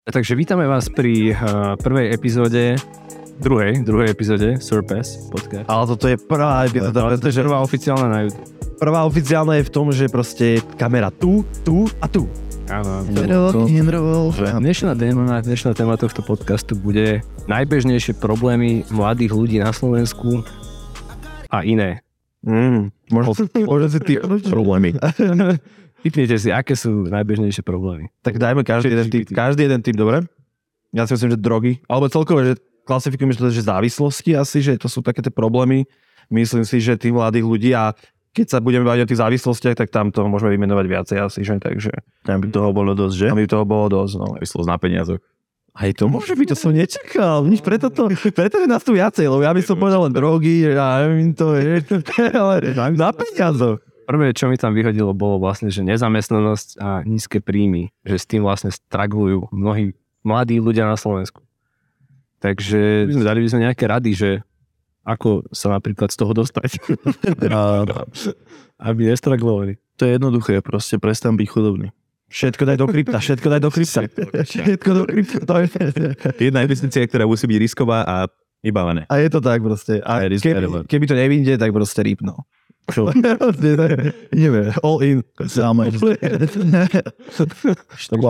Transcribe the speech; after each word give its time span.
Takže 0.00 0.32
vítame 0.32 0.64
vás 0.64 0.88
pri 0.88 1.36
uh, 1.36 1.76
prvej 1.76 2.16
epizóde, 2.16 2.80
druhej, 3.36 3.84
druhej 3.84 4.08
epizóde 4.08 4.56
Surpass 4.56 5.28
podcast. 5.28 5.68
Ale 5.68 5.84
toto 5.84 6.08
je 6.08 6.16
prvá 6.16 6.64
epizóda, 6.64 7.04
Ale 7.04 7.20
to 7.20 7.28
je 7.28 7.36
prvá 7.36 7.60
oficiálna 7.60 8.08
na 8.08 8.18
YouTube. 8.24 8.48
prvá 8.80 9.04
oficiálna 9.04 9.60
je 9.60 9.64
v 9.68 9.72
tom, 9.76 9.92
že 9.92 10.08
proste 10.08 10.64
kamera 10.80 11.12
tu, 11.12 11.44
tu 11.68 11.84
a 12.00 12.08
tu. 12.08 12.24
Áno. 12.72 13.04
Rock 13.52 13.68
and 13.68 13.90
roll. 13.92 14.32
Dnešná 14.40 14.96
téma, 14.96 15.44
dnešná 15.44 15.76
téma 15.76 16.00
tohto 16.00 16.24
podcastu 16.24 16.80
bude 16.80 17.20
najbežnejšie 17.44 18.16
problémy 18.16 18.88
mladých 18.88 19.36
ľudí 19.36 19.60
na 19.60 19.68
Slovensku 19.68 20.40
a 21.52 21.60
iné. 21.60 22.00
Mm, 22.40 22.88
možno, 23.12 23.36
možno 23.68 23.86
si 23.92 24.00
ty 24.00 24.16
problémy. 24.54 24.96
Vypnite 26.00 26.36
si, 26.40 26.48
aké 26.48 26.72
sú 26.72 27.08
najbežnejšie 27.12 27.60
problémy. 27.60 28.08
Tak 28.24 28.40
dajme 28.40 28.64
každý 28.64 28.96
jeden 28.96 29.08
typ, 29.12 29.24
každý 29.28 29.68
jeden 29.68 29.80
typ, 29.84 29.96
dobre? 29.96 30.24
Ja 30.96 31.04
si 31.04 31.14
myslím, 31.14 31.36
že 31.36 31.38
drogy, 31.38 31.72
alebo 31.86 32.08
celkové, 32.08 32.40
že 32.50 32.54
klasifikujeme 32.88 33.36
to, 33.36 33.52
že 33.52 33.68
závislosti 33.68 34.34
asi, 34.34 34.58
že 34.64 34.72
to 34.80 34.88
sú 34.90 35.04
také 35.04 35.22
tie 35.22 35.30
problémy. 35.30 35.86
Myslím 36.32 36.66
si, 36.66 36.82
že 36.82 36.98
tí 36.98 37.14
mladých 37.14 37.46
ľudí 37.46 37.70
a 37.76 37.94
keď 38.30 38.46
sa 38.46 38.58
budeme 38.62 38.86
baviť 38.86 39.02
o 39.04 39.08
tých 39.10 39.20
závislostiach, 39.22 39.74
tak 39.74 39.90
tam 39.90 40.14
to 40.14 40.22
môžeme 40.30 40.54
vymenovať 40.54 40.86
viacej 40.86 41.16
asi, 41.18 41.40
že? 41.42 41.58
Takže 41.58 41.90
Tam 42.22 42.38
by 42.38 42.46
toho 42.50 42.70
bolo 42.70 42.94
dosť, 42.94 43.14
že? 43.14 43.26
tam 43.26 43.38
by 43.42 43.50
toho 43.50 43.66
bolo 43.66 43.86
dosť, 43.90 44.12
no. 44.18 44.26
Závislosť 44.38 44.68
na 44.70 44.78
peniazoch. 44.78 45.20
Aj 45.70 45.90
to 45.94 46.10
môže 46.10 46.34
byť, 46.34 46.48
to 46.50 46.56
som 46.58 46.74
nečakal. 46.74 47.46
Nič, 47.46 47.62
preto, 47.62 47.90
to, 47.90 48.10
preto 48.34 48.58
je 48.58 48.66
nás 48.70 48.82
tu 48.82 48.94
viacej, 48.94 49.26
lebo 49.26 49.42
ja 49.42 49.54
by 49.54 49.62
som 49.62 49.78
povedal 49.78 50.06
len 50.06 50.14
drogy, 50.14 50.66
ja 50.66 51.06
neviem 51.06 51.30
to, 51.34 51.54
je, 51.58 51.82
ale 52.42 52.74
na 52.94 53.10
peniazoch. 53.10 53.82
Prvé, 54.06 54.34
čo 54.34 54.50
mi 54.50 54.56
tam 54.58 54.74
vyhodilo, 54.74 55.14
bolo 55.14 55.38
vlastne, 55.38 55.70
že 55.70 55.86
nezamestnanosť 55.86 56.68
a 56.80 57.02
nízke 57.06 57.38
príjmy. 57.38 57.94
Že 58.02 58.16
s 58.16 58.26
tým 58.26 58.42
vlastne 58.42 58.70
straglujú 58.72 59.50
mnohí 59.54 59.94
mladí 60.26 60.58
ľudia 60.60 60.84
na 60.84 60.98
Slovensku. 60.98 61.42
Takže 62.40 63.12
dali 63.20 63.44
by 63.44 63.48
sme 63.52 63.60
nejaké 63.68 63.84
rady, 63.84 64.10
že 64.16 64.30
ako 65.04 65.48
sa 65.52 65.72
napríklad 65.72 66.12
z 66.12 66.16
toho 66.16 66.32
dostať, 66.32 66.70
A 67.56 67.84
aby 68.80 69.12
nestraglovali. 69.12 69.76
to 69.96 70.08
je 70.08 70.16
jednoduché, 70.16 70.60
proste 70.64 70.96
prestan 70.96 71.36
byť 71.36 71.48
chudobný. 71.48 71.88
Všetko 72.30 72.62
daj 72.62 72.78
do 72.78 72.86
krypta, 72.86 73.18
všetko 73.18 73.46
daj 73.50 73.60
do 73.60 73.70
krypta. 73.74 74.00
Všetko 74.46 74.90
do 74.94 75.02
krypta, 75.04 75.38
to 75.42 75.54
je... 75.60 75.66
Jedna 76.38 76.62
investícia, 76.62 77.02
ktorá 77.02 77.26
musí 77.26 77.44
byť 77.50 77.58
risková 77.58 78.06
a 78.06 78.16
vybavené. 78.62 79.10
A 79.10 79.18
je 79.18 79.28
to 79.32 79.42
tak 79.42 79.60
proste. 79.64 79.98
A 80.04 80.30
keby, 80.30 80.86
keby 80.86 81.04
to 81.10 81.16
nevyjde, 81.18 81.54
tak 81.58 81.74
proste 81.74 82.00
rýpno. 82.06 82.46
Čo? 82.88 83.12
Ideme, 84.34 84.72
all 84.80 84.98
in. 85.04 85.18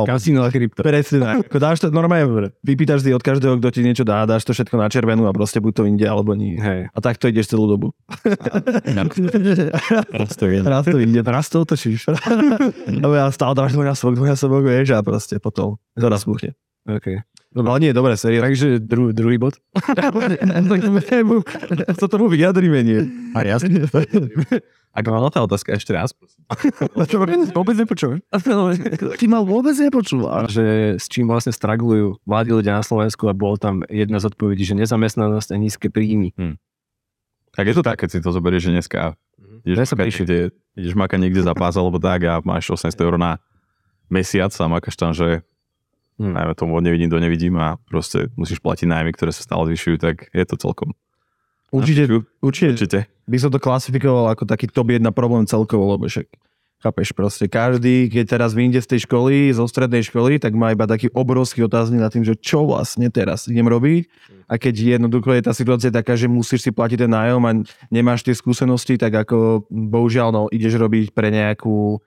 Kasino 0.04 0.44
a 0.44 0.50
krypto. 0.50 0.82
Presne 0.82 1.18
tak. 1.22 1.36
Ako 1.48 1.58
dáš 1.62 1.78
to 1.80 1.88
normálne, 1.94 2.52
vypýtaš 2.60 3.06
si 3.06 3.14
od 3.14 3.22
každého, 3.22 3.56
kto 3.62 3.68
ti 3.72 3.80
niečo 3.86 4.04
dá, 4.04 4.26
dáš 4.28 4.44
to 4.44 4.52
všetko 4.52 4.76
na 4.76 4.90
červenú 4.90 5.24
a 5.24 5.32
proste 5.32 5.62
buď 5.62 5.72
to 5.72 5.82
inde, 5.88 6.04
alebo 6.04 6.36
nie. 6.36 6.60
Hej. 6.60 6.92
A 6.92 6.98
tak 7.00 7.16
to 7.16 7.32
ideš 7.32 7.54
celú 7.54 7.70
dobu. 7.70 7.96
Raz 10.12 10.34
to 10.36 10.44
je. 10.50 10.58
Raz 10.60 10.84
to 10.84 10.98
ide. 11.00 11.20
Raz 11.24 11.46
to 11.48 11.64
otočíš. 11.64 12.10
Ja 13.20 13.28
stále 13.34 13.52
dáš 13.52 13.76
dvojnásobok, 13.76 14.16
dvojnásobok, 14.16 14.62
vieš, 14.64 14.96
a 14.96 15.04
proste 15.04 15.36
potom 15.42 15.76
zaraz 15.98 16.24
buchne. 16.24 16.56
OK. 17.50 17.66
Ale 17.66 17.82
nie, 17.82 17.90
dobre, 17.90 18.14
série. 18.14 18.38
Takže 18.38 18.78
dru, 18.78 19.10
druhý 19.10 19.34
bod. 19.34 19.58
sa 21.98 22.06
tomu 22.06 22.30
vyjadrime, 22.30 22.78
nie. 22.86 23.00
A 23.34 23.42
jasne. 23.42 23.90
Ak 24.98 25.06
mám 25.06 25.30
tá 25.30 25.42
otázka 25.42 25.74
ešte 25.74 25.94
raz, 25.94 26.14
prosím. 26.14 26.42
Vôbec 27.54 27.74
nepočujem. 27.78 28.18
Ty 29.18 29.26
ma 29.30 29.38
vôbec 29.42 29.74
nepočúvaš. 29.78 30.50
Že 30.50 30.66
s 30.98 31.06
čím 31.10 31.30
vlastne 31.30 31.54
straglujú 31.54 32.18
mladí 32.26 32.50
ľudia 32.54 32.78
na 32.78 32.84
Slovensku 32.86 33.26
a 33.30 33.34
bolo 33.34 33.58
tam 33.58 33.82
jedna 33.86 34.18
z 34.18 34.30
odpovedí, 34.30 34.66
že 34.66 34.74
nezamestnanosť 34.78 35.54
a 35.54 35.56
nízke 35.58 35.90
príjmy. 35.90 36.34
Tak 37.54 37.66
je 37.70 37.74
to 37.74 37.82
tak, 37.82 37.98
keď 38.02 38.08
si 38.14 38.18
to 38.22 38.30
zoberieš, 38.34 38.70
že 38.70 38.74
dneska 38.78 39.00
ideš 39.66 39.76
Daj 39.78 39.88
sa 39.90 39.94
makať, 39.98 40.06
niekde, 40.06 40.38
ideš 40.78 40.94
makať 40.94 41.18
niekde 41.18 41.42
za 41.42 41.54
pás 41.54 41.74
alebo 41.74 41.98
tak 41.98 42.22
a 42.26 42.38
máš 42.42 42.70
800 42.70 42.94
eur 42.98 43.14
na 43.18 43.42
mesiac 44.10 44.50
a 44.54 44.64
makáš 44.70 44.98
tam, 44.98 45.14
že 45.14 45.38
Hm. 45.38 45.42
Najmä 46.20 46.52
tomu 46.52 46.76
od 46.76 46.84
nevidím 46.84 47.08
do 47.08 47.16
nevidím 47.16 47.56
a 47.56 47.80
proste 47.88 48.28
musíš 48.36 48.60
platiť 48.60 48.84
nájmy, 48.84 49.16
ktoré 49.16 49.32
sa 49.32 49.40
stále 49.40 49.72
zvyšujú, 49.72 49.96
tak 49.96 50.28
je 50.36 50.44
to 50.44 50.60
celkom. 50.60 50.92
Určite, 51.72 52.10
určite 52.44 52.70
Určite. 52.76 52.98
by 53.24 53.36
som 53.40 53.50
to 53.54 53.62
klasifikoval 53.62 54.28
ako 54.28 54.44
taký 54.44 54.68
top 54.68 54.90
1 54.92 55.06
problém 55.14 55.46
celkovo, 55.46 55.86
lebo 55.96 56.10
však 56.10 56.26
chápeš 56.80 57.12
proste, 57.12 57.44
každý, 57.44 58.08
keď 58.08 58.40
teraz 58.40 58.56
vyjde 58.56 58.80
z 58.80 58.88
tej 58.96 59.00
školy, 59.04 59.52
zo 59.52 59.68
strednej 59.68 60.00
školy, 60.00 60.40
tak 60.40 60.56
má 60.56 60.72
iba 60.72 60.88
taký 60.88 61.12
obrovský 61.12 61.68
otáznik 61.68 62.00
nad 62.00 62.08
tým, 62.08 62.24
že 62.24 62.40
čo 62.40 62.64
vlastne 62.64 63.12
teraz 63.12 63.44
idem 63.52 63.68
robiť 63.68 64.08
a 64.48 64.56
keď 64.56 64.96
jednoducho 64.96 65.36
je 65.36 65.44
tá 65.44 65.52
situácia 65.52 65.92
taká, 65.92 66.16
že 66.16 66.24
musíš 66.24 66.64
si 66.64 66.70
platiť 66.72 67.04
ten 67.04 67.12
nájom 67.12 67.42
a 67.44 67.52
nemáš 67.92 68.24
tie 68.24 68.32
skúsenosti, 68.32 68.96
tak 68.96 69.12
ako 69.12 69.68
bohužiaľ 69.68 70.28
no, 70.32 70.42
ideš 70.48 70.80
robiť 70.80 71.12
pre 71.12 71.28
nejakú 71.28 72.00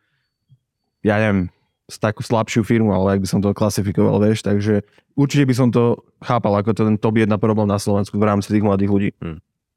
ja 1.06 1.19
neviem, 1.22 1.53
s 1.88 1.99
takú 1.99 2.23
slabšiu 2.23 2.63
firmu, 2.63 2.95
ale 2.95 3.19
ak 3.19 3.23
by 3.23 3.27
som 3.27 3.39
to 3.44 3.51
klasifikoval, 3.51 4.16
vieš, 4.23 4.44
takže 4.44 4.88
určite 5.19 5.44
by 5.44 5.55
som 5.55 5.67
to 5.67 5.99
chápal 6.23 6.55
ako 6.55 6.71
ten 6.71 6.95
top 6.95 7.19
1 7.19 7.27
problém 7.35 7.67
na 7.67 7.75
Slovensku 7.75 8.16
v 8.16 8.23
rámci 8.23 8.55
tých 8.55 8.63
mladých 8.63 8.91
ľudí. 8.91 9.09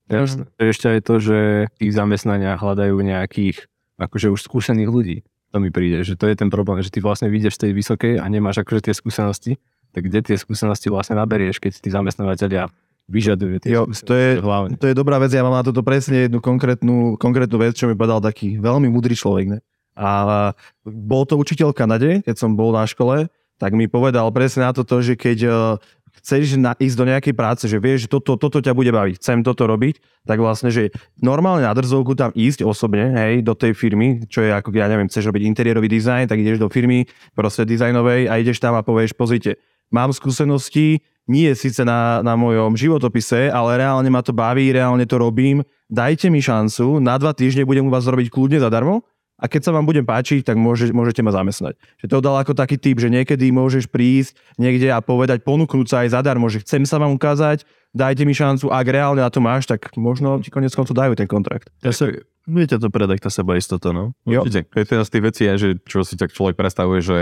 Jasné. 0.07 0.47
Ešte 0.63 0.87
aj 0.87 1.01
to, 1.03 1.15
že 1.19 1.39
v 1.67 1.77
tých 1.83 1.93
zamestnaniach 1.99 2.63
hľadajú 2.63 2.95
nejakých 2.95 3.67
akože 3.99 4.31
už 4.31 4.41
skúsených 4.47 4.91
ľudí. 4.91 5.17
To 5.51 5.59
mi 5.59 5.75
príde, 5.75 6.07
že 6.07 6.15
to 6.15 6.31
je 6.31 6.39
ten 6.39 6.47
problém, 6.47 6.79
že 6.85 6.95
ty 6.95 7.03
vlastne 7.03 7.27
vyjdeš 7.27 7.59
z 7.59 7.61
tej 7.67 7.73
vysokej 7.75 8.13
a 8.23 8.25
nemáš 8.31 8.63
akože 8.63 8.87
tie 8.87 8.95
skúsenosti, 8.95 9.59
tak 9.91 10.07
kde 10.07 10.23
tie 10.23 10.37
skúsenosti 10.39 10.93
vlastne 10.93 11.19
naberieš, 11.19 11.59
keď 11.59 11.83
tí 11.83 11.89
zamestnávateľia 11.91 12.71
vyžadujú 13.07 13.63
tie 13.63 13.71
Jo, 13.71 13.87
to 13.87 14.15
je, 14.15 14.43
hlavne. 14.43 14.75
to 14.79 14.91
je 14.91 14.95
dobrá 14.95 15.17
vec, 15.23 15.31
ja 15.31 15.47
mám 15.47 15.55
na 15.55 15.63
toto 15.63 15.83
presne 15.87 16.27
jednu 16.27 16.43
konkrétnu, 16.43 17.15
konkrétnu 17.19 17.57
vec, 17.59 17.79
čo 17.79 17.87
mi 17.87 17.95
povedal 17.95 18.19
taký 18.19 18.59
veľmi 18.59 18.91
múdry 18.91 19.15
človek. 19.15 19.47
Ne? 19.47 19.59
A 19.97 20.53
bol 20.85 21.25
to 21.25 21.41
učiteľ 21.41 21.73
v 21.73 21.79
Kanade, 21.81 22.11
keď 22.21 22.37
som 22.37 22.53
bol 22.53 22.71
na 22.71 22.85
škole, 22.85 23.33
tak 23.57 23.73
mi 23.73 23.89
povedal 23.89 24.29
presne 24.33 24.69
na 24.69 24.73
toto, 24.77 25.01
že 25.01 25.17
keď 25.17 25.39
eh, 25.49 25.55
chceš 26.21 26.57
na, 26.61 26.77
ísť 26.77 26.97
do 26.97 27.09
nejakej 27.09 27.35
práce, 27.37 27.65
že 27.69 27.81
vieš, 27.81 28.09
že 28.09 28.13
toto, 28.13 28.37
toto 28.37 28.61
ťa 28.61 28.73
bude 28.73 28.93
baviť, 28.93 29.21
chcem 29.21 29.41
toto 29.45 29.69
robiť, 29.69 30.01
tak 30.25 30.41
vlastne, 30.41 30.73
že 30.73 30.93
normálne 31.21 31.65
na 31.65 31.73
drzovku 31.73 32.17
tam 32.17 32.33
ísť 32.33 32.65
osobne, 32.65 33.13
hej, 33.17 33.45
do 33.45 33.53
tej 33.53 33.77
firmy, 33.77 34.25
čo 34.29 34.45
je 34.45 34.53
ako, 34.53 34.73
ja 34.77 34.89
neviem, 34.89 35.09
chceš 35.09 35.29
robiť 35.29 35.43
interiérový 35.45 35.89
dizajn, 35.89 36.29
tak 36.29 36.41
ideš 36.41 36.61
do 36.61 36.69
firmy 36.73 37.05
proste 37.37 37.69
dizajnovej 37.69 38.29
a 38.29 38.41
ideš 38.41 38.61
tam 38.61 38.77
a 38.77 38.85
povieš, 38.85 39.13
pozrite, 39.17 39.61
mám 39.93 40.13
skúsenosti, 40.13 41.05
nie 41.27 41.51
síce 41.59 41.83
na, 41.83 42.23
na 42.23 42.39
mojom 42.39 42.79
životopise, 42.79 43.51
ale 43.51 43.83
reálne 43.83 44.07
ma 44.07 44.23
to 44.23 44.31
baví, 44.31 44.71
reálne 44.71 45.03
to 45.11 45.19
robím, 45.19 45.67
dajte 45.91 46.31
mi 46.31 46.39
šancu, 46.39 47.03
na 47.03 47.19
dva 47.19 47.35
týždne 47.35 47.67
budem 47.67 47.87
u 47.87 47.91
vás 47.91 48.07
robiť 48.07 48.31
kľudne 48.31 48.63
zadarmo 48.63 49.03
a 49.37 49.45
keď 49.53 49.69
sa 49.69 49.71
vám 49.77 49.85
budem 49.85 50.05
páčiť, 50.05 50.49
tak 50.49 50.57
môže, 50.57 50.89
môžete 50.97 51.21
ma 51.21 51.29
zamestnať. 51.29 51.77
Že 52.01 52.07
to 52.09 52.17
dal 52.25 52.41
ako 52.41 52.57
taký 52.57 52.81
typ, 52.81 52.97
že 52.97 53.13
niekedy 53.13 53.53
môžeš 53.53 53.85
prísť 53.93 54.33
niekde 54.57 54.89
a 54.89 55.05
povedať, 55.05 55.45
ponúknuť 55.45 55.87
sa 55.87 55.97
aj 56.05 56.17
zadarmo, 56.17 56.49
že 56.49 56.65
chcem 56.65 56.89
sa 56.89 56.97
vám 56.97 57.13
ukázať, 57.13 57.69
dajte 57.93 58.25
mi 58.25 58.33
šancu, 58.33 58.73
ak 58.73 58.87
reálne 58.89 59.21
na 59.21 59.29
to 59.29 59.45
máš, 59.45 59.69
tak 59.69 59.93
možno 60.01 60.41
ti 60.41 60.49
konec 60.49 60.73
koncov 60.73 60.97
dajú 60.97 61.13
ten 61.13 61.29
kontrakt. 61.29 61.69
Ja 61.85 61.93
sa, 61.93 62.09
viete 62.49 62.81
to 62.81 62.89
predať 62.89 63.29
tá 63.29 63.31
seba 63.33 63.61
istota, 63.61 63.93
no? 63.93 64.17
Jo. 64.25 64.41
Určite. 64.41 64.73
To 64.73 64.77
je 64.81 64.85
jedna 64.89 65.05
z 65.05 65.13
tých 65.13 65.25
vecí, 65.25 65.43
že 65.61 65.69
čo 65.85 66.01
si 66.01 66.17
tak 66.17 66.33
človek 66.33 66.57
predstavuje, 66.57 67.05
že 67.05 67.19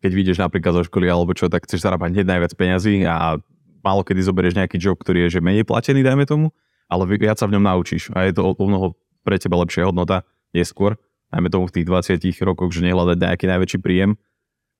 keď 0.00 0.10
vyjdeš 0.16 0.38
napríklad 0.40 0.72
zo 0.80 0.82
školy 0.88 1.12
alebo 1.12 1.36
čo, 1.36 1.52
tak 1.52 1.68
chceš 1.68 1.84
zarábať 1.84 2.16
hneď 2.16 2.26
najviac 2.26 2.52
peňazí 2.56 3.04
a 3.04 3.36
málo 3.84 4.00
kedy 4.00 4.24
zoberieš 4.24 4.56
nejaký 4.56 4.80
job, 4.80 4.96
ktorý 4.96 5.28
je 5.28 5.36
že 5.36 5.40
menej 5.44 5.68
platený, 5.68 6.00
dajme 6.00 6.24
tomu, 6.24 6.56
ale 6.88 7.04
vi- 7.04 7.20
viac 7.20 7.36
sa 7.36 7.44
v 7.44 7.60
ňom 7.60 7.64
naučíš 7.68 8.08
a 8.16 8.24
je 8.24 8.32
to 8.32 8.48
o 8.48 8.64
mnoho 8.64 8.96
pre 9.20 9.36
teba 9.36 9.60
lepšia 9.60 9.84
hodnota 9.84 10.24
neskôr, 10.56 10.96
najmä 11.30 11.48
tomu 11.50 11.66
v 11.70 11.74
tých 11.80 11.86
20 11.86 12.20
rokoch, 12.46 12.70
že 12.74 12.86
nehľadať 12.86 13.16
nejaký 13.18 13.46
najväčší 13.46 13.78
príjem, 13.82 14.18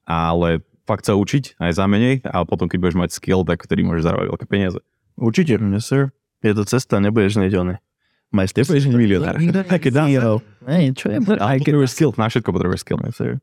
ale 0.07 0.63
fakt 0.87 1.07
sa 1.07 1.15
učiť 1.15 1.63
aj 1.63 1.73
za 1.75 1.87
menej 1.87 2.27
a 2.27 2.43
potom 2.43 2.67
keď 2.67 2.79
budeš 2.83 2.97
mať 2.99 3.11
skill, 3.15 3.47
tak 3.47 3.63
vtedy 3.63 3.87
môžeš 3.87 4.07
zarábať 4.11 4.27
veľké 4.35 4.47
peniaze. 4.51 4.81
Určite. 5.15 5.59
Yes, 5.61 5.87
sir. 5.87 6.11
Je 6.43 6.57
to 6.57 6.65
cesta, 6.67 6.99
nebudeš 6.99 7.39
hneď 7.39 7.53
one. 7.61 7.77
Majster. 8.35 8.67
Nebudeš 8.67 8.91
milionár. 8.91 9.39
Také 9.67 9.91
dá. 9.95 10.07
Hej, 10.67 10.85
čo 10.99 11.07
je? 11.13 11.19
Aj 11.39 11.59
keď 11.59 11.77
potrebuješ 11.79 11.93
skill, 11.95 12.11
na 12.19 12.27
všetko 12.27 12.51
potrebuješ 12.51 12.83
skill. 12.83 12.99
Yes, 13.07 13.19
sir. 13.19 13.39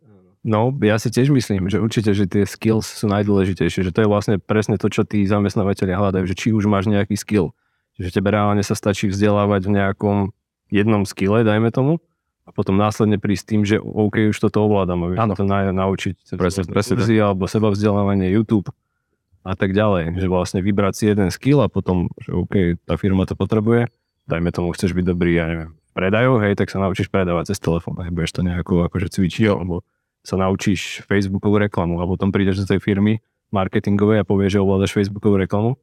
No, 0.47 0.71
ja 0.79 0.95
si 0.95 1.11
tiež 1.11 1.27
myslím, 1.27 1.67
že 1.67 1.81
určite, 1.81 2.15
že 2.15 2.23
tie 2.23 2.47
skills 2.47 2.87
sú 2.87 3.11
najdôležitejšie, 3.11 3.83
že 3.83 3.91
to 3.91 3.99
je 4.05 4.07
vlastne 4.07 4.39
presne 4.39 4.79
to, 4.79 4.87
čo 4.87 5.03
tí 5.03 5.27
zamestnávateľia 5.27 5.99
hľadajú, 5.99 6.23
že 6.23 6.39
či 6.39 6.55
už 6.55 6.71
máš 6.71 6.87
nejaký 6.87 7.19
skill, 7.19 7.51
že 7.99 8.15
tebe 8.15 8.31
reálne 8.31 8.63
sa 8.63 8.71
stačí 8.71 9.11
vzdelávať 9.11 9.67
v 9.67 9.71
nejakom 9.75 10.17
jednom 10.71 11.03
skille, 11.03 11.43
dajme 11.43 11.67
tomu, 11.75 11.99
a 12.47 12.49
potom 12.55 12.79
následne 12.79 13.19
prísť 13.19 13.43
tým, 13.43 13.61
že 13.67 13.75
OK, 13.83 14.31
už 14.31 14.39
toto 14.39 14.63
ovládam, 14.63 15.11
vieš 15.11 15.19
to 15.35 15.43
na, 15.43 15.67
naučiť 15.75 16.15
Presne, 16.39 16.63
presne 16.63 16.95
kurzy 16.95 17.19
alebo 17.19 17.43
seba 17.51 17.67
vzdelávanie 17.67 18.31
YouTube 18.31 18.71
a 19.43 19.53
tak 19.55 19.75
ďalej, 19.75 20.15
že 20.15 20.27
vlastne 20.31 20.63
vybrať 20.63 20.93
si 20.95 21.03
jeden 21.11 21.27
skill 21.27 21.59
a 21.59 21.67
potom, 21.67 22.07
že 22.23 22.31
OK, 22.31 22.79
tá 22.87 22.95
firma 22.95 23.27
to 23.27 23.35
potrebuje, 23.35 23.91
dajme 24.31 24.49
tomu, 24.55 24.71
chceš 24.71 24.95
byť 24.95 25.05
dobrý, 25.07 25.35
ja 25.35 25.45
neviem, 25.47 25.71
v 25.75 25.91
predajoch, 25.91 26.39
hej, 26.43 26.55
tak 26.55 26.71
sa 26.71 26.79
naučíš 26.79 27.11
predávať 27.11 27.51
cez 27.51 27.59
telefón, 27.59 27.99
hej, 27.99 28.11
budeš 28.15 28.31
to 28.35 28.41
nejako 28.43 28.87
akože 28.87 29.07
cvičiť, 29.11 29.51
alebo 29.51 29.83
sa 30.23 30.35
naučíš 30.35 31.03
Facebookovú 31.07 31.59
reklamu 31.63 31.99
a 31.99 32.07
potom 32.07 32.31
prídeš 32.31 32.63
do 32.63 32.65
tej 32.67 32.79
firmy 32.83 33.23
marketingovej 33.51 34.23
a 34.23 34.27
povieš, 34.27 34.59
že 34.59 34.63
ovládaš 34.63 34.91
Facebookovú 34.91 35.39
reklamu, 35.39 35.79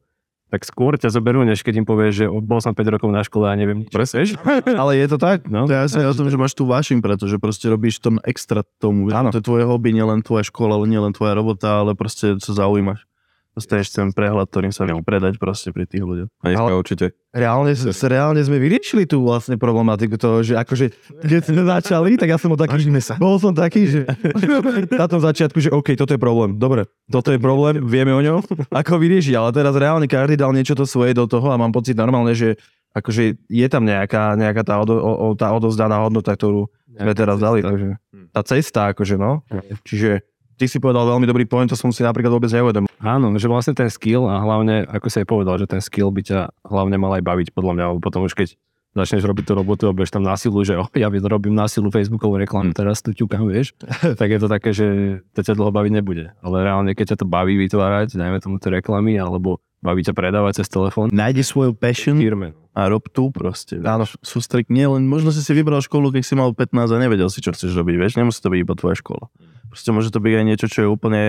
tak 0.53 0.61
skôr 0.61 0.93
ťa 0.95 1.09
zoberú, 1.09 1.41
než 1.41 1.65
keď 1.65 1.81
im 1.81 1.87
povieš, 1.89 2.13
že 2.13 2.25
bol 2.29 2.61
som 2.61 2.77
5 2.77 2.93
rokov 2.95 3.09
na 3.09 3.25
škole 3.25 3.49
a 3.49 3.57
neviem 3.57 3.83
nič. 3.83 3.89
Presne. 3.89 4.29
Ale 4.81 4.93
je 4.95 5.07
to 5.09 5.17
tak? 5.17 5.49
No. 5.49 5.65
To 5.65 5.73
je 5.73 5.81
asi 5.81 5.97
aj 5.99 6.13
o 6.13 6.17
tom, 6.17 6.27
že 6.29 6.37
máš 6.37 6.53
tu 6.53 6.69
vášim, 6.69 7.01
pretože 7.01 7.41
proste 7.41 7.65
robíš 7.65 7.97
to 7.97 8.13
extra 8.21 8.61
tomu. 8.77 9.09
Áno. 9.09 9.33
To 9.33 9.41
je 9.41 9.45
tvoje 9.45 9.65
hobby, 9.65 9.89
nielen 9.91 10.21
tvoja 10.21 10.45
škola, 10.45 10.77
ale 10.77 10.85
nielen 10.85 11.17
tvoja 11.17 11.33
robota, 11.33 11.81
ale 11.81 11.97
proste 11.97 12.37
sa 12.37 12.53
zaujímaš. 12.53 13.09
Dostaneš 13.55 13.87
ten 13.89 14.11
prehľad, 14.11 14.51
ktorým 14.51 14.75
sa 14.75 14.83
vieš 14.83 14.99
predať 14.99 15.39
proste 15.39 15.71
pri 15.71 15.87
tých 15.87 16.03
ľuďoch. 16.03 16.27
A 16.43 16.45
dneska 16.51 16.67
Ale- 16.67 16.75
určite. 16.75 17.05
Reálne, 17.31 17.71
s- 17.71 17.87
reálne 18.03 18.43
sme 18.43 18.59
vyriešili 18.59 19.07
tú 19.07 19.23
vlastne 19.23 19.55
problematiku 19.55 20.19
toho, 20.19 20.43
že 20.43 20.59
akože 20.59 20.91
keď 21.23 21.41
sme 21.43 21.63
začali, 21.63 22.19
tak 22.19 22.31
ja 22.31 22.37
som 22.39 22.51
bol 22.51 22.59
taký, 22.59 22.83
sa. 22.99 23.15
bol 23.15 23.39
som 23.39 23.55
taký, 23.55 23.87
že 23.87 23.99
na 24.99 25.07
tom 25.07 25.23
začiatku, 25.23 25.55
že 25.59 25.71
OK, 25.71 25.95
toto 25.95 26.11
je 26.11 26.19
problém, 26.19 26.55
dobre, 26.55 26.83
toto 27.07 27.31
je 27.31 27.39
problém, 27.39 27.79
vieme 27.79 28.11
o 28.11 28.19
ňom, 28.19 28.43
ako 28.79 28.89
ho 28.95 28.99
vyriešiť, 28.99 29.33
ale 29.39 29.55
teraz 29.55 29.75
reálne 29.75 30.07
každý 30.07 30.35
dal 30.35 30.51
niečo 30.51 30.75
to 30.75 30.83
svoje 30.83 31.15
do 31.15 31.23
toho 31.23 31.47
a 31.51 31.59
mám 31.59 31.71
pocit 31.71 31.95
normálne, 31.95 32.35
že 32.35 32.59
akože 32.91 33.51
je 33.51 33.67
tam 33.67 33.83
nejaká, 33.83 34.35
nejaká 34.35 34.63
tá, 34.63 34.79
odo, 34.79 34.95
o, 34.99 35.11
o, 35.11 35.35
tá 35.35 35.51
odozdaná 35.51 35.99
hodnota, 35.99 36.31
ktorú 36.31 36.71
sme 36.95 37.11
teraz 37.11 37.43
dali, 37.43 37.59
takže 37.59 37.99
tá 38.31 38.43
cesta, 38.43 38.95
akože 38.95 39.15
no, 39.19 39.43
čiže 39.83 40.23
ty 40.55 40.65
si 40.67 40.79
povedal 40.79 41.07
veľmi 41.07 41.27
dobrý 41.27 41.45
point, 41.45 41.67
to 41.67 41.77
som 41.77 41.91
si 41.91 42.01
napríklad 42.01 42.31
vôbec 42.31 42.51
neuvedomil. 42.51 42.89
Áno, 43.03 43.31
že 43.35 43.51
vlastne 43.51 43.75
ten 43.75 43.91
skill 43.91 44.25
a 44.25 44.39
hlavne, 44.41 44.87
ako 44.87 45.07
si 45.11 45.21
aj 45.21 45.27
povedal, 45.27 45.55
že 45.59 45.67
ten 45.69 45.83
skill 45.83 46.09
by 46.09 46.21
ťa 46.23 46.39
hlavne 46.65 46.97
mal 46.97 47.13
aj 47.19 47.23
baviť 47.23 47.47
podľa 47.53 47.73
mňa, 47.75 47.85
lebo 47.93 47.99
potom 48.01 48.25
už 48.25 48.33
keď 48.33 48.55
začneš 48.95 49.27
robiť 49.27 49.43
tú 49.43 49.53
robotu 49.59 49.83
a 49.91 49.93
budeš 49.93 50.15
tam 50.15 50.23
na 50.23 50.39
silu, 50.39 50.63
že 50.63 50.79
oh, 50.79 50.87
ja 50.95 51.11
robím 51.11 51.51
na 51.51 51.67
silu 51.67 51.91
Facebookovú 51.91 52.39
reklamu, 52.39 52.71
teraz 52.71 53.03
tu 53.03 53.11
ťukám, 53.11 53.43
vieš, 53.51 53.75
tak 54.19 54.31
je 54.31 54.39
to 54.39 54.47
také, 54.47 54.71
že 54.71 55.19
to 55.35 55.43
ťa 55.43 55.53
dlho 55.59 55.75
baviť 55.75 55.91
nebude. 55.91 56.31
Ale 56.39 56.63
reálne, 56.63 56.95
keď 56.95 57.13
ťa 57.13 57.17
to 57.21 57.25
baví 57.27 57.59
vytvárať, 57.59 58.15
dajme 58.15 58.39
tomu 58.39 58.55
tie 58.57 58.71
reklamy, 58.71 59.19
alebo 59.19 59.59
baví 59.83 60.01
ťa 60.01 60.15
predávať 60.15 60.63
cez 60.63 60.71
telefón, 60.71 61.11
Nájdi 61.11 61.43
svoju 61.43 61.75
passion 61.75 62.17
firme. 62.17 62.55
a 62.71 62.87
rob 62.87 63.05
tu 63.11 63.29
proste. 63.29 63.77
Áno. 63.83 64.07
Sústreď, 64.23 64.71
nie 64.71 64.87
len, 64.87 65.05
možno 65.05 65.29
si 65.29 65.43
si 65.43 65.51
vybral 65.51 65.83
školu, 65.83 66.15
keď 66.15 66.23
si 66.23 66.33
mal 66.33 66.55
15 66.55 66.89
a 66.89 66.97
nevedel 66.97 67.27
si, 67.27 67.43
čo 67.43 67.51
chceš 67.51 67.75
robiť, 67.75 67.95
vieš, 67.99 68.17
nemusí 68.17 68.39
to 68.39 68.49
byť 68.49 68.59
iba 68.63 68.73
tvoja 68.73 68.95
škola. 68.97 69.27
Proste 69.69 69.89
môže 69.91 70.13
to 70.13 70.23
byť 70.23 70.33
aj 70.35 70.45
niečo, 70.45 70.67
čo 70.71 70.79
je 70.85 70.89
úplne 70.89 71.23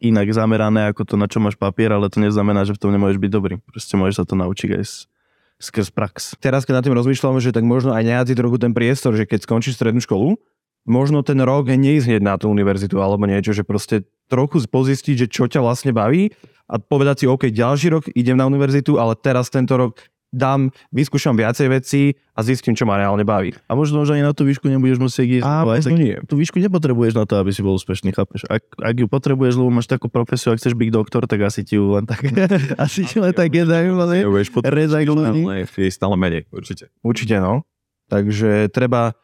inak 0.00 0.28
zamerané 0.32 0.92
ako 0.92 1.08
to, 1.08 1.14
na 1.16 1.26
čo 1.26 1.40
máš 1.40 1.56
papier, 1.56 1.92
ale 1.92 2.12
to 2.12 2.20
neznamená, 2.20 2.68
že 2.68 2.76
v 2.76 2.80
tom 2.80 2.92
nemôžeš 2.92 3.18
byť 3.20 3.30
dobrý. 3.32 3.54
Proste 3.64 3.96
môžeš 3.96 4.16
sa 4.20 4.24
to 4.28 4.36
naučiť 4.36 4.70
aj 4.76 4.84
s, 4.84 4.94
skrz 5.56 5.88
prax. 5.92 6.36
Teraz, 6.36 6.68
keď 6.68 6.80
nad 6.80 6.84
tým 6.84 6.96
rozmýšľam, 6.96 7.40
že 7.40 7.52
tak 7.52 7.64
možno 7.64 7.96
aj 7.96 8.04
nejať 8.04 8.26
si 8.32 8.34
trochu 8.36 8.56
ten 8.60 8.76
priestor, 8.76 9.16
že 9.16 9.24
keď 9.24 9.48
skončíš 9.48 9.80
strednú 9.80 10.04
školu, 10.04 10.36
možno 10.84 11.24
ten 11.24 11.40
rok 11.40 11.66
neísť 11.66 12.06
hneď 12.06 12.22
na 12.22 12.34
tú 12.36 12.52
univerzitu 12.52 13.00
alebo 13.00 13.24
niečo, 13.24 13.56
že 13.56 13.64
proste 13.64 14.04
trochu 14.28 14.62
pozistiť, 14.68 15.26
že 15.26 15.30
čo 15.32 15.48
ťa 15.48 15.64
vlastne 15.64 15.96
baví 15.96 16.30
a 16.68 16.76
povedať 16.76 17.24
si, 17.24 17.26
OK, 17.26 17.48
ďalší 17.48 17.88
rok 17.90 18.04
idem 18.12 18.36
na 18.36 18.46
univerzitu, 18.46 19.00
ale 19.00 19.16
teraz 19.16 19.48
tento 19.48 19.74
rok 19.74 20.02
dám, 20.34 20.74
vyskúšam 20.90 21.34
viacej 21.38 21.66
veci 21.70 22.02
a 22.36 22.40
zistím, 22.42 22.74
čo 22.76 22.84
ma 22.84 22.98
reálne 22.98 23.22
baví. 23.22 23.54
A 23.70 23.72
možno, 23.78 24.04
že 24.04 24.18
ani 24.18 24.26
na 24.26 24.36
tú 24.36 24.44
výšku 24.44 24.66
nebudeš 24.68 24.98
musieť 24.98 25.40
ísť. 25.40 25.46
A 25.46 25.64
možno 25.64 25.86
tak 25.88 25.96
nie. 25.96 26.16
Tú 26.26 26.34
výšku 26.36 26.58
nepotrebuješ 26.60 27.14
na 27.16 27.24
to, 27.24 27.40
aby 27.40 27.50
si 27.54 27.64
bol 27.64 27.78
úspešný, 27.78 28.12
chápeš? 28.12 28.44
Ak, 28.50 28.62
ak 28.76 28.96
ju 28.96 29.06
potrebuješ, 29.06 29.56
lebo 29.56 29.70
máš 29.72 29.88
takú 29.88 30.10
profesiu, 30.10 30.52
ak 30.52 30.60
chceš 30.60 30.76
byť 30.76 30.88
doktor, 30.92 31.24
tak 31.24 31.40
asi 31.46 31.62
ti 31.62 31.78
ju 31.78 31.96
len 31.96 32.04
tak, 32.04 32.20
asi 32.84 33.06
ti 33.06 33.16
len 33.22 33.32
tak 33.32 33.48
jedajú, 33.48 33.96
ale 33.96 34.26
je 35.88 35.92
stále 35.94 36.14
menej, 36.18 36.44
určite. 36.52 36.92
Určite, 37.00 37.40
no. 37.40 37.64
Takže 38.06 38.70
treba 38.70 39.16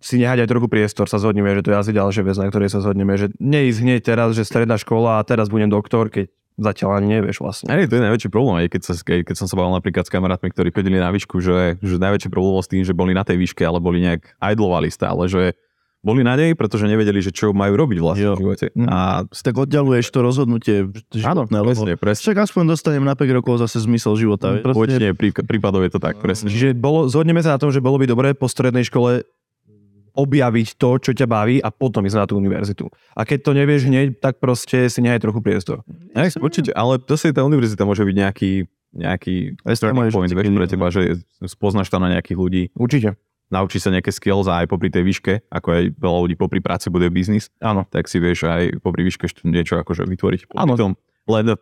si 0.00 0.16
nehať 0.16 0.44
aj 0.44 0.48
trochu 0.48 0.68
priestor, 0.72 1.06
sa 1.12 1.20
zhodneme, 1.20 1.52
že 1.52 1.60
to 1.60 1.76
je 1.76 1.76
asi 1.76 1.92
ďalšia 1.92 2.24
vec, 2.24 2.36
na 2.40 2.48
ktorej 2.48 2.72
sa 2.72 2.80
zhodneme, 2.80 3.20
že 3.20 3.28
neísť 3.36 3.78
hneď 3.84 4.00
teraz, 4.00 4.32
že 4.32 4.48
stredná 4.48 4.80
škola 4.80 5.20
a 5.20 5.26
teraz 5.28 5.52
budem 5.52 5.68
doktor, 5.68 6.08
keď 6.08 6.32
zatiaľ 6.60 7.00
ani 7.00 7.18
nevieš 7.18 7.40
vlastne. 7.40 7.72
Hej, 7.72 7.88
to 7.88 7.96
je 7.96 8.04
najväčší 8.04 8.28
problém, 8.28 8.60
aj 8.60 8.68
keď, 8.68 8.82
sa, 8.84 8.92
keď, 9.00 9.34
som 9.34 9.48
sa 9.48 9.56
bavil 9.56 9.72
napríklad 9.72 10.04
s 10.04 10.12
kamarátmi, 10.12 10.52
ktorí 10.52 10.68
chodili 10.70 11.00
na 11.00 11.08
výšku, 11.08 11.40
že, 11.40 11.80
že 11.80 11.96
najväčší 11.96 12.28
problém 12.28 12.52
bol 12.52 12.62
s 12.62 12.68
tým, 12.68 12.84
že 12.84 12.92
boli 12.92 13.16
na 13.16 13.24
tej 13.24 13.40
výške, 13.40 13.64
ale 13.64 13.80
boli 13.80 14.04
nejak 14.04 14.36
idlovali 14.38 14.92
stále, 14.92 15.24
že 15.26 15.56
boli 16.00 16.24
na 16.24 16.32
nej, 16.32 16.56
pretože 16.56 16.88
nevedeli, 16.88 17.20
že 17.20 17.28
čo 17.28 17.52
majú 17.52 17.76
robiť 17.76 17.98
vlastne 18.00 18.24
Jo. 18.24 18.32
v 18.32 18.40
živote. 18.40 18.66
A 18.88 19.28
si 19.28 19.42
tak 19.44 19.52
oddialuješ 19.52 20.08
to 20.08 20.24
rozhodnutie. 20.24 20.88
Áno, 21.20 21.44
Presne, 21.44 22.00
presne. 22.00 22.20
Však 22.24 22.36
aspoň 22.48 22.62
dostanem 22.72 23.04
na 23.04 23.12
5 23.12 23.36
rokov 23.36 23.60
zase 23.60 23.84
zmysel 23.84 24.16
života. 24.16 24.64
väčšine 24.64 25.12
prí, 25.12 25.28
prípadov 25.44 25.84
je 25.84 25.92
to 25.92 26.00
tak, 26.00 26.16
presne. 26.16 26.48
Čiže 26.48 26.72
bolo, 26.72 27.04
zhodneme 27.04 27.44
sa 27.44 27.56
na 27.56 27.60
tom, 27.60 27.68
že 27.68 27.84
bolo 27.84 28.00
by 28.00 28.08
dobré 28.08 28.28
po 28.32 28.48
strednej 28.48 28.88
škole 28.88 29.28
objaviť 30.14 30.68
to, 30.76 30.90
čo 30.98 31.10
ťa 31.14 31.26
baví 31.26 31.56
a 31.58 31.68
potom 31.70 32.02
ísť 32.04 32.16
na 32.18 32.26
tú 32.26 32.34
univerzitu. 32.38 32.86
A 33.14 33.22
keď 33.22 33.38
to 33.46 33.50
nevieš 33.54 33.86
hneď, 33.86 34.18
tak 34.18 34.38
proste 34.42 34.90
si 34.90 35.00
nehaj 35.02 35.22
trochu 35.22 35.40
priestor. 35.42 35.82
Hej, 36.14 36.38
určite, 36.38 36.70
ale 36.74 36.98
zase 37.04 37.34
tá 37.34 37.42
univerzita 37.46 37.82
môže 37.86 38.02
byť 38.02 38.16
nejaký, 38.16 38.50
nejaký 38.94 39.34
turning 39.62 40.10
point, 40.10 40.32
vieš, 40.32 40.50
pre 40.50 40.66
teba, 40.66 40.86
že 40.90 41.22
spoznáš 41.46 41.90
tam 41.90 42.02
na 42.02 42.14
nejakých 42.18 42.38
ľudí, 42.38 42.62
Určite. 42.74 43.14
naučíš 43.50 43.86
sa 43.86 43.90
nejaké 43.94 44.10
skills 44.10 44.46
a 44.50 44.62
aj 44.62 44.70
popri 44.70 44.90
tej 44.90 45.06
výške, 45.06 45.32
ako 45.50 45.68
aj 45.74 45.82
veľa 45.98 46.18
ľudí 46.26 46.36
popri 46.38 46.58
práci 46.62 46.90
bude 46.90 47.06
biznis, 47.10 47.50
Áno. 47.62 47.86
tak 47.86 48.10
si 48.10 48.18
vieš 48.18 48.46
aj 48.50 48.82
popri 48.82 49.06
výške 49.06 49.26
niečo 49.46 49.78
akože 49.78 50.06
vytvoriť. 50.06 50.54
Áno. 50.58 50.74
Len 51.30 51.54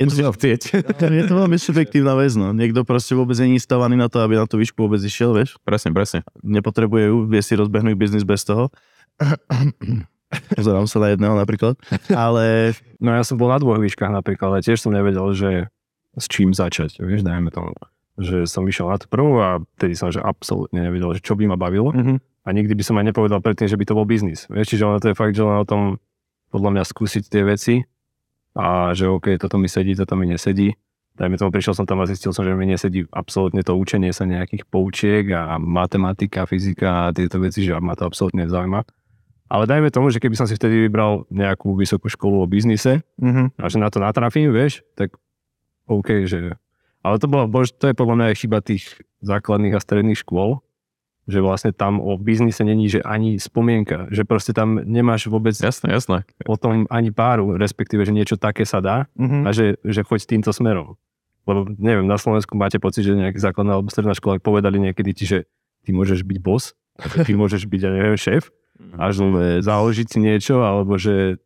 Je 0.00 0.08
to, 0.08 0.16
musíš 0.16 0.26
chcieť. 0.40 0.60
je 1.20 1.24
to 1.28 1.34
veľmi 1.36 1.58
subjektívna 1.60 2.16
vec, 2.16 2.32
no. 2.32 2.56
Niekto 2.56 2.88
proste 2.88 3.12
vôbec 3.12 3.36
nie 3.44 3.60
je 3.60 3.68
stávaný 3.68 4.00
na 4.00 4.08
to, 4.08 4.24
aby 4.24 4.40
na 4.40 4.48
tú 4.48 4.56
výšku 4.56 4.80
vôbec 4.80 4.96
išiel, 5.04 5.36
vieš. 5.36 5.60
presne, 5.60 5.92
presne. 5.92 6.24
Nepotrebuje 6.40 7.12
ju, 7.12 7.16
vie 7.28 7.42
si 7.44 7.52
rozbehnúť 7.52 8.00
biznis 8.00 8.24
bez 8.24 8.48
toho. 8.48 8.72
Pozerám 10.56 10.88
sa 10.88 11.04
na 11.04 11.12
jedného 11.12 11.36
napríklad. 11.36 11.76
Ale 12.08 12.72
No 13.02 13.16
ja 13.16 13.24
som 13.24 13.36
bol 13.40 13.52
na 13.52 13.60
dvoch 13.60 13.80
výškach 13.80 14.12
napríklad, 14.12 14.56
ale 14.56 14.64
tiež 14.64 14.80
som 14.80 14.92
nevedel, 14.92 15.24
že 15.32 15.72
s 16.16 16.26
čím 16.28 16.52
začať, 16.52 17.00
vieš, 17.00 17.24
dajme 17.24 17.48
tomu. 17.48 17.72
Že 18.20 18.44
som 18.44 18.64
vyšiel 18.64 18.92
na 18.92 19.00
tú 19.00 19.08
prvú 19.08 19.40
a 19.40 19.60
vtedy 19.80 19.96
som 19.96 20.12
že 20.12 20.20
absolútne 20.20 20.84
nevedel, 20.84 21.16
že 21.16 21.24
čo 21.24 21.36
by 21.36 21.48
ma 21.48 21.56
bavilo. 21.56 21.92
Mhm. 21.92 22.20
A 22.44 22.48
nikdy 22.56 22.72
by 22.72 22.84
som 22.84 22.96
aj 22.96 23.12
nepovedal 23.12 23.44
predtým, 23.44 23.68
že 23.68 23.76
by 23.76 23.84
to 23.84 23.92
bol 23.92 24.08
biznis. 24.08 24.48
Vieš, 24.48 24.76
čiže 24.76 24.88
ono 24.88 24.96
to 24.96 25.12
je 25.12 25.16
fakt, 25.16 25.36
že 25.36 25.44
len 25.44 25.60
o 25.60 25.68
tom 25.68 26.00
podľa 26.48 26.70
mňa 26.72 26.84
skúsiť 26.88 27.24
tie 27.28 27.44
veci 27.44 27.84
a 28.60 28.92
že 28.92 29.08
OK, 29.08 29.40
toto 29.40 29.56
mi 29.56 29.72
sedí, 29.72 29.96
toto 29.96 30.12
mi 30.20 30.28
nesedí. 30.28 30.76
Dajme 31.16 31.36
tomu, 31.40 31.48
prišiel 31.52 31.72
som 31.76 31.88
tam 31.88 32.00
a 32.00 32.08
zistil 32.08 32.32
som, 32.32 32.44
že 32.44 32.52
mi 32.52 32.68
nesedí 32.68 33.08
absolútne 33.08 33.64
to 33.64 33.72
učenie 33.76 34.12
sa 34.12 34.28
nejakých 34.28 34.68
poučiek 34.68 35.24
a 35.32 35.56
matematika, 35.56 36.44
fyzika 36.44 37.08
a 37.08 37.12
tieto 37.16 37.40
veci, 37.40 37.64
že 37.64 37.76
ma 37.80 37.96
to 37.96 38.04
absolútne 38.04 38.44
nezaujíma. 38.44 38.84
Ale 39.50 39.64
dajme 39.66 39.90
tomu, 39.90 40.14
že 40.14 40.22
keby 40.22 40.38
som 40.38 40.46
si 40.46 40.54
vtedy 40.54 40.86
vybral 40.86 41.26
nejakú 41.28 41.74
vysokú 41.74 42.06
školu 42.06 42.44
o 42.44 42.46
biznise 42.46 43.02
Mhm. 43.18 43.58
a 43.58 43.64
že 43.66 43.82
na 43.82 43.90
to 43.90 43.98
natrafím, 43.98 44.52
vieš, 44.54 44.84
tak 44.94 45.16
OK, 45.90 46.28
že... 46.30 46.54
Ale 47.02 47.16
to, 47.18 47.26
bolo, 47.26 47.48
bož, 47.48 47.72
to 47.74 47.90
je 47.90 47.96
podľa 47.96 48.14
mňa 48.14 48.26
aj 48.30 48.36
chyba 48.38 48.58
tých 48.60 48.84
základných 49.24 49.74
a 49.74 49.80
stredných 49.82 50.20
škôl, 50.20 50.62
že 51.28 51.38
vlastne 51.44 51.70
tam 51.70 52.00
o 52.00 52.16
biznise 52.16 52.64
není, 52.64 52.88
že 52.88 53.04
ani 53.04 53.36
spomienka, 53.36 54.08
že 54.10 54.24
proste 54.24 54.56
tam 54.56 54.80
nemáš 54.82 55.28
vôbec 55.28 55.52
Jasné, 55.52 55.92
jasné. 55.92 56.24
o 56.48 56.56
tom 56.56 56.88
ani 56.90 57.12
páru, 57.12 57.54
respektíve, 57.54 58.02
že 58.02 58.12
niečo 58.16 58.36
také 58.40 58.64
sa 58.64 58.80
dá 58.80 59.06
Mhm. 59.18 59.46
a 59.46 59.50
že, 59.52 59.76
že 59.84 60.00
choď 60.02 60.26
týmto 60.26 60.50
smerom. 60.50 60.96
Lebo 61.46 61.66
neviem, 61.78 62.06
na 62.06 62.16
Slovensku 62.20 62.54
máte 62.56 62.78
pocit, 62.78 63.04
že 63.06 63.16
nejaká 63.16 63.38
základná 63.38 63.78
alebo 63.78 63.90
stredná 63.90 64.14
škola 64.14 64.38
povedali 64.42 64.78
niekedy 64.78 65.10
ti, 65.16 65.24
že 65.26 65.38
ty 65.84 65.90
môžeš 65.92 66.22
byť 66.26 66.38
boss, 66.40 66.76
ty 67.24 67.32
môžeš 67.40 67.64
byť, 67.64 67.80
ja 67.80 67.90
neviem, 67.90 68.16
šéf, 68.18 68.52
až 68.96 69.14
len 69.24 69.60
založiť 69.60 70.06
si 70.08 70.18
niečo, 70.20 70.64
alebo 70.64 70.96
že 71.00 71.36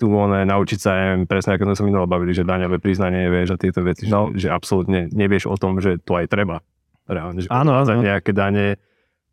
tu 0.00 0.08
one, 0.08 0.48
naučiť 0.48 0.78
sa, 0.80 0.90
ja 0.96 1.02
neviem, 1.12 1.28
presne 1.28 1.60
ako 1.60 1.70
sme 1.70 1.76
sa 1.76 1.84
minule 1.84 2.08
bavili, 2.08 2.32
že 2.32 2.48
daňové 2.48 2.80
priznanie, 2.80 3.28
vieš, 3.28 3.52
a 3.52 3.60
tieto 3.60 3.84
veci, 3.84 4.08
no. 4.08 4.32
že, 4.32 4.48
že 4.48 4.48
absolútne 4.48 5.12
nevieš 5.12 5.44
o 5.44 5.60
tom, 5.60 5.76
že 5.76 6.00
to 6.00 6.16
aj 6.16 6.24
treba. 6.32 6.64
Reálne, 7.10 7.42
že 7.42 7.50
Áno, 7.50 7.74
áno. 7.74 7.84
za 7.84 7.98
nejaké 7.98 8.30
dane, 8.30 8.78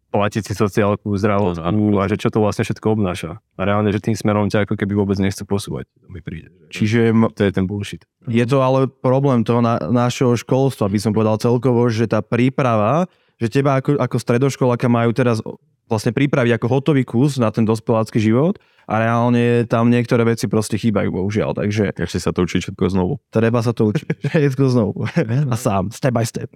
platiť 0.07 0.39
si 0.41 0.53
sociálku, 0.55 1.13
zdravotnú 1.13 2.00
a 2.00 2.07
že 2.07 2.15
čo 2.15 2.31
to 2.31 2.39
vlastne 2.39 2.63
všetko 2.63 2.96
obnáša. 2.96 3.38
A 3.53 3.62
reálne, 3.62 3.91
že 3.91 4.00
tým 4.00 4.15
smerom 4.15 4.48
ťa 4.48 4.63
ako 4.63 4.74
keby 4.74 4.96
vôbec 4.96 5.19
nechce 5.19 5.43
posúvať. 5.43 5.84
To 6.00 6.07
mi 6.07 6.24
príde. 6.24 6.48
Že, 6.48 6.74
Čiže 6.74 7.00
to 7.36 7.41
je 7.43 7.51
ten 7.51 7.67
bullshit. 7.67 8.07
je 8.25 8.41
to 8.41 8.57
ale 8.60 8.88
problém 8.88 9.43
toho 9.43 9.60
na, 9.60 9.77
našeho 9.77 10.34
školstva, 10.34 10.88
by 10.88 10.98
som 10.98 11.12
povedal 11.12 11.36
celkovo, 11.38 11.86
že 11.88 12.07
tá 12.07 12.24
príprava, 12.24 13.05
že 13.36 13.51
teba 13.51 13.77
ako, 13.77 14.00
ako 14.00 14.15
stredoškoláka 14.17 14.88
majú 14.88 15.12
teraz 15.12 15.43
vlastne 15.88 16.12
pripraviť 16.12 16.55
ako 16.55 16.67
hotový 16.67 17.03
kus 17.03 17.36
na 17.36 17.48
ten 17.48 17.63
dospelácky 17.63 18.17
život 18.17 18.60
a 18.88 19.00
reálne 19.00 19.67
tam 19.67 19.88
niektoré 19.88 20.24
veci 20.25 20.48
proste 20.48 20.75
chýbajú, 20.75 21.12
bohužiaľ. 21.12 21.51
Takže 21.53 21.91
Ešte 21.93 22.19
sa 22.19 22.31
to 22.31 22.43
učiť 22.43 22.60
všetko 22.63 22.86
znovu. 22.89 23.19
treba 23.29 23.60
sa 23.60 23.72
to 23.72 23.91
učiť 23.91 24.07
všetko 24.31 24.65
znovu. 24.67 25.03
A 25.48 25.55
sám, 25.55 25.91
step 25.91 26.12
by 26.12 26.24
step. 26.24 26.48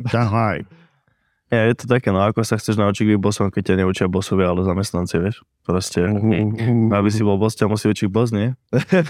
Ja, 1.52 1.68
je 1.68 1.76
to 1.76 1.86
také, 1.92 2.16
no 2.16 2.24
ako 2.24 2.48
sa 2.48 2.56
chceš 2.56 2.80
naučiť 2.80 3.12
byť 3.12 3.20
bosom, 3.20 3.52
keď 3.52 3.76
ťa 3.76 3.76
neučia 3.84 4.08
bosovia, 4.08 4.56
ale 4.56 4.64
zamestnanci, 4.64 5.20
vieš. 5.20 5.44
Proste, 5.68 6.00
aby 6.96 7.10
si 7.12 7.28
bol 7.28 7.36
boss, 7.36 7.60
ťa 7.60 7.68
musí 7.68 7.92
učiť 7.92 8.08
boss, 8.08 8.32
nie? 8.32 8.56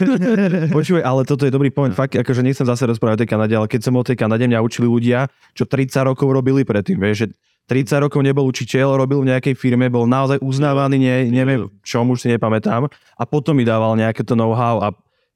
Počúvaj, 0.73 1.05
ale 1.05 1.21
toto 1.29 1.45
je 1.45 1.53
dobrý 1.53 1.69
point. 1.69 1.93
Fakt, 1.93 2.17
akože 2.17 2.41
nechcem 2.41 2.65
zase 2.65 2.89
rozprávať 2.89 3.13
o 3.13 3.21
tej 3.21 3.29
Kanade, 3.29 3.53
ale 3.53 3.69
keď 3.69 3.81
som 3.85 3.93
v 3.93 4.09
tej 4.09 4.17
Kanade, 4.17 4.49
mňa 4.49 4.57
učili 4.57 4.89
ľudia, 4.89 5.29
čo 5.53 5.69
30 5.69 5.93
rokov 6.01 6.33
robili 6.33 6.65
predtým, 6.65 6.97
vieš, 6.97 7.29
že 7.29 7.37
30 7.69 8.09
rokov 8.09 8.25
nebol 8.25 8.49
učiteľ, 8.49 8.97
robil 8.97 9.21
v 9.21 9.37
nejakej 9.37 9.53
firme, 9.53 9.85
bol 9.93 10.09
naozaj 10.09 10.41
uznávaný, 10.41 10.97
ne, 10.97 11.15
neviem 11.29 11.69
čom, 11.85 12.09
už 12.09 12.25
si 12.25 12.27
nepamätám, 12.33 12.89
a 12.89 13.23
potom 13.29 13.53
mi 13.53 13.69
dával 13.69 13.93
nejaké 13.93 14.25
to 14.25 14.33
know-how 14.33 14.81
a 14.81 14.89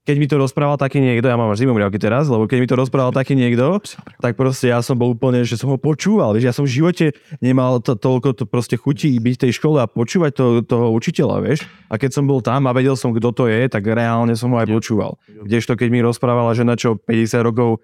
keď 0.05 0.15
mi 0.21 0.29
to 0.29 0.37
rozprával 0.37 0.77
taký 0.77 1.01
niekto, 1.01 1.25
ja 1.25 1.33
mám 1.33 1.49
až 1.49 1.65
zimomriavky 1.65 1.97
teraz, 1.97 2.29
lebo 2.29 2.45
keď 2.45 2.57
mi 2.61 2.69
to 2.69 2.77
rozprával 2.77 3.09
taký 3.09 3.33
niekto, 3.33 3.81
tak 4.21 4.37
proste 4.37 4.69
ja 4.69 4.77
som 4.85 4.93
bol 4.93 5.17
úplne, 5.17 5.41
že 5.41 5.57
som 5.57 5.73
ho 5.73 5.81
počúval, 5.81 6.37
vieš, 6.37 6.45
ja 6.45 6.53
som 6.53 6.61
v 6.61 6.77
živote 6.77 7.17
nemal 7.41 7.81
to, 7.81 7.97
toľko 7.97 8.37
to 8.37 8.45
proste 8.45 8.77
chutí 8.77 9.17
byť 9.17 9.33
v 9.33 9.41
tej 9.49 9.51
škole 9.57 9.81
a 9.81 9.89
počúvať 9.89 10.31
to, 10.37 10.45
toho 10.61 10.93
učiteľa, 10.93 11.41
vieš. 11.41 11.65
A 11.89 11.97
keď 11.97 12.21
som 12.21 12.29
bol 12.29 12.45
tam 12.45 12.69
a 12.69 12.71
vedel 12.77 12.93
som, 12.93 13.17
kto 13.17 13.33
to 13.33 13.49
je, 13.49 13.65
tak 13.65 13.81
reálne 13.81 14.37
som 14.37 14.53
ho 14.53 14.61
aj 14.61 14.69
počúval. 14.69 15.17
Kdežto 15.25 15.73
keď 15.73 15.89
mi 15.89 16.05
rozprávala 16.05 16.53
žena, 16.53 16.77
čo 16.77 17.01
50 17.01 17.41
rokov, 17.41 17.81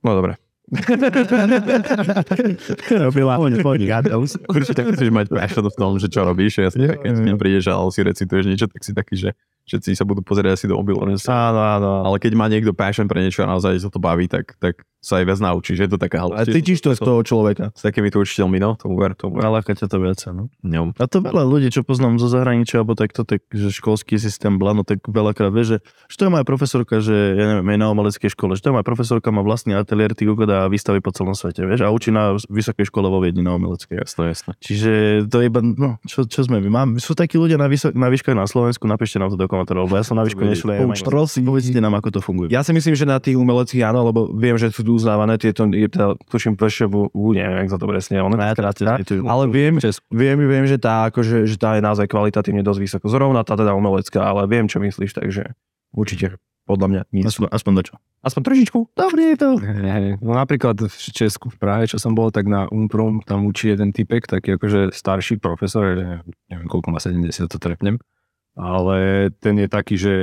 no 0.00 0.10
dobre. 0.16 0.40
Robila 3.06 3.38
Určite 4.50 4.82
chceš 4.82 5.14
mať 5.14 5.30
passion 5.30 5.62
v 5.62 5.76
tom, 5.78 5.94
že 6.02 6.10
čo 6.10 6.26
robíš. 6.26 6.58
Ja 6.58 6.74
som 6.74 6.82
keď 6.82 7.22
mi 7.22 7.38
prídeš 7.38 7.70
a 7.70 7.78
si 7.86 8.02
recituješ 8.02 8.50
niečo, 8.50 8.66
tak 8.66 8.82
si 8.82 8.90
taký, 8.90 9.14
že 9.14 9.30
všetci 9.66 9.98
sa 9.98 10.06
budú 10.06 10.22
pozerať 10.22 10.54
asi 10.54 10.66
do 10.70 10.78
mobilu. 10.78 11.02
Áno, 11.02 11.60
áno. 11.60 11.92
Ale 12.06 12.16
keď 12.22 12.32
má 12.38 12.46
niekto 12.46 12.70
passion 12.70 13.10
pre 13.10 13.20
niečo 13.20 13.42
a 13.42 13.50
naozaj 13.50 13.82
sa 13.82 13.90
to 13.90 13.98
baví, 13.98 14.30
tak, 14.30 14.54
tak 14.62 14.86
sa 15.06 15.22
aj 15.22 15.24
viac 15.30 15.38
naučí, 15.38 15.78
že 15.78 15.86
je 15.86 15.90
to 15.94 15.98
taká 16.02 16.26
A 16.26 16.42
cítiš 16.42 16.82
to 16.82 16.90
z 16.90 16.98
toho 16.98 17.22
človeka. 17.22 17.70
S 17.78 17.86
takýmito 17.86 18.18
učiteľmi, 18.18 18.58
no, 18.58 18.74
to 18.74 18.90
uver, 18.90 19.14
to 19.14 19.30
uver. 19.30 19.46
Ale 19.46 19.62
ťa 19.62 19.86
to 19.86 19.98
viac, 20.02 20.18
no. 20.34 20.50
No. 20.66 20.90
A 20.98 21.06
to 21.06 21.22
veľa 21.22 21.46
ľudí, 21.46 21.70
čo 21.70 21.86
poznám 21.86 22.18
zo 22.18 22.26
zahraničia, 22.26 22.82
alebo 22.82 22.98
takto, 22.98 23.22
tak, 23.22 23.46
že 23.54 23.70
školský 23.70 24.18
systém 24.18 24.58
blano, 24.58 24.82
tak 24.82 25.06
veľakrát 25.06 25.54
vie, 25.54 25.62
že, 25.62 25.76
že 26.10 26.16
to 26.18 26.26
je 26.26 26.30
moja 26.34 26.42
profesorka, 26.42 26.98
že 26.98 27.14
ja 27.38 27.44
neviem, 27.54 27.70
je 27.70 27.78
na 27.78 27.88
umeleckej 27.94 28.34
škole, 28.34 28.58
že 28.58 28.66
to 28.66 28.74
je 28.74 28.74
moja 28.74 28.86
profesorka, 28.86 29.30
má 29.30 29.46
vlastný 29.46 29.78
ateliér, 29.78 30.18
ty 30.18 30.26
a 30.26 30.66
výstavy 30.66 30.98
po 30.98 31.14
celom 31.14 31.38
svete, 31.38 31.62
vieš, 31.62 31.86
a 31.86 31.94
učí 31.94 32.10
na 32.10 32.34
vysokej 32.50 32.90
škole 32.90 33.06
vo 33.06 33.22
Viedni 33.22 33.46
na 33.46 33.54
umeleckej. 33.54 34.02
Jasné, 34.02 34.34
jasné. 34.34 34.50
Čiže 34.58 34.90
to 35.30 35.38
je 35.38 35.44
iba, 35.46 35.60
no, 35.62 36.02
čo, 36.02 36.26
čo 36.26 36.42
sme 36.42 36.58
my? 36.58 36.68
Mám, 36.72 36.88
sú 36.98 37.14
takí 37.14 37.38
ľudia 37.38 37.60
na, 37.60 37.70
vysok, 37.70 37.94
na 37.94 38.10
výškach 38.10 38.34
na 38.34 38.48
Slovensku, 38.50 38.90
napíšte 38.90 39.22
nám 39.22 39.30
to 39.30 39.38
do 39.38 39.46
komentárov, 39.46 39.86
lebo 39.86 39.94
ja 39.94 40.02
som 40.02 40.18
na 40.18 40.26
výšku 40.26 40.42
nešiel. 40.42 40.82
Povedzte 41.46 41.78
nám, 41.78 41.94
ako 42.00 42.08
to 42.16 42.20
funguje. 42.24 42.48
Ja 42.50 42.64
si 42.64 42.72
myslím, 42.74 42.96
že 42.96 43.04
na 43.06 43.20
tých 43.20 43.38
umeleckých 43.38 43.84
áno, 43.86 44.08
lebo 44.08 44.32
viem, 44.34 44.56
že 44.58 44.72
sú 44.72 44.82
tu 44.82 44.95
uznávané 44.96 45.36
tieto, 45.36 45.68
je 45.68 45.86
to, 45.92 46.16
tuším, 46.32 46.56
PŠV, 46.56 47.12
neviem, 47.12 47.68
jak 47.68 47.70
sa 47.70 47.78
to 47.78 47.84
presne, 47.84 48.16
to- 49.04 49.20
ale 49.28 49.44
viem, 49.52 49.76
viem, 50.08 50.38
viem, 50.40 50.64
že 50.64 50.80
tá, 50.80 51.12
akože, 51.12 51.44
že 51.44 51.60
tá 51.60 51.76
je 51.76 51.84
naozaj 51.84 52.08
kvalitatívne 52.08 52.64
dosť 52.64 52.80
vysoko. 52.80 53.04
Zrovna 53.12 53.44
tá 53.44 53.54
teda 53.54 53.76
umelecká, 53.76 54.24
ale 54.24 54.48
viem, 54.48 54.64
čo 54.64 54.80
myslíš, 54.80 55.12
takže 55.12 55.52
určite, 55.92 56.40
podľa 56.64 56.86
mňa, 56.88 57.02
nie. 57.12 57.22
Aspoň, 57.28 57.52
aspoň 57.52 57.72
do 57.76 57.82
čo? 57.86 57.94
Aspoň 58.26 58.42
trošičku. 58.42 58.78
Dobre 58.96 59.22
je 59.32 59.36
to. 59.38 59.48
No 60.18 60.34
napríklad 60.34 60.74
v 60.82 60.96
Česku, 61.14 61.46
v 61.52 61.56
Prahe, 61.62 61.86
čo 61.86 62.00
som 62.00 62.16
bol, 62.16 62.34
tak 62.34 62.50
na 62.50 62.66
Umprum 62.66 63.22
tam 63.22 63.46
učí 63.46 63.70
jeden 63.70 63.94
typek, 63.94 64.26
taký 64.26 64.58
akože 64.58 64.90
starší 64.90 65.38
profesor, 65.38 65.94
neviem 66.50 66.66
koľko 66.66 66.90
má 66.90 66.98
70, 66.98 67.46
to 67.46 67.58
trepnem, 67.62 68.02
ale 68.58 69.30
ten 69.38 69.54
je 69.62 69.68
taký, 69.70 69.94
že 69.94 70.14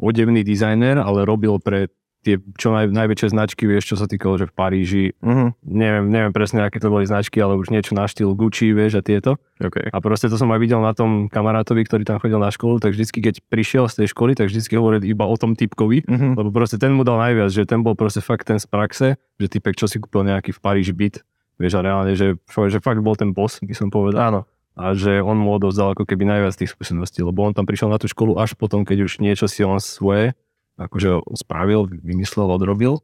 odevný 0.00 0.40
dizajner, 0.42 0.98
ale 0.98 1.28
robil 1.28 1.60
pre 1.60 1.92
tie 2.24 2.40
čo 2.56 2.72
naj, 2.72 2.88
najväčšie 2.88 3.36
značky, 3.36 3.68
vieš, 3.68 3.92
čo 3.92 3.96
sa 4.00 4.08
týkalo, 4.08 4.40
že 4.40 4.48
v 4.48 4.54
Paríži, 4.56 5.04
Uh-huh. 5.20 5.52
neviem, 5.60 6.08
neviem 6.08 6.32
presne, 6.32 6.64
aké 6.64 6.80
to 6.80 6.88
boli 6.88 7.04
značky, 7.04 7.36
ale 7.44 7.60
už 7.60 7.68
niečo 7.68 7.92
na 7.92 8.08
štýl 8.08 8.32
Gucci, 8.32 8.72
vieš, 8.72 8.98
a 8.98 9.02
tieto. 9.04 9.36
Okay. 9.60 9.92
A 9.92 10.00
proste 10.00 10.32
to 10.32 10.40
som 10.40 10.48
aj 10.48 10.58
videl 10.64 10.80
na 10.80 10.96
tom 10.96 11.28
kamarátovi, 11.28 11.84
ktorý 11.84 12.08
tam 12.08 12.16
chodil 12.16 12.40
na 12.40 12.48
školu, 12.48 12.80
tak 12.80 12.96
vždycky, 12.96 13.20
keď 13.20 13.44
prišiel 13.52 13.84
z 13.92 14.00
tej 14.00 14.16
školy, 14.16 14.32
tak 14.32 14.48
vždycky 14.48 14.72
hovoril 14.80 15.04
iba 15.04 15.28
o 15.28 15.36
tom 15.36 15.52
typkovi, 15.52 16.08
Uh-huh. 16.08 16.32
lebo 16.40 16.48
proste 16.48 16.80
ten 16.80 16.96
mu 16.96 17.04
dal 17.04 17.20
najviac, 17.20 17.52
že 17.52 17.68
ten 17.68 17.84
bol 17.84 17.92
proste 17.92 18.24
fakt 18.24 18.48
ten 18.48 18.56
z 18.56 18.64
praxe, 18.64 19.20
že 19.36 19.46
typek, 19.46 19.76
čo 19.76 19.84
si 19.84 20.00
kúpil 20.00 20.24
nejaký 20.24 20.56
v 20.56 20.60
Paríži 20.64 20.96
byt, 20.96 21.20
vieš, 21.60 21.76
a 21.76 21.84
reálne, 21.84 22.16
že, 22.16 22.40
že 22.48 22.78
fakt 22.80 23.04
bol 23.04 23.14
ten 23.14 23.36
boss, 23.36 23.60
by 23.60 23.74
som 23.76 23.92
povedal. 23.92 24.18
Áno. 24.32 24.40
A 24.74 24.90
že 24.90 25.22
on 25.22 25.38
mu 25.38 25.54
odovzdal 25.54 25.94
ako 25.94 26.02
keby 26.02 26.26
najviac 26.26 26.50
tých 26.58 26.74
skúseností, 26.74 27.22
lebo 27.22 27.46
on 27.46 27.54
tam 27.54 27.62
prišiel 27.62 27.86
na 27.86 27.98
tú 28.02 28.10
školu 28.10 28.42
až 28.42 28.58
potom, 28.58 28.82
keď 28.82 29.06
už 29.06 29.22
niečo 29.22 29.46
si 29.46 29.62
on 29.62 29.78
svoje 29.78 30.34
akože 30.76 31.22
spravil, 31.34 31.86
vymyslel, 31.86 32.50
odrobil 32.50 32.98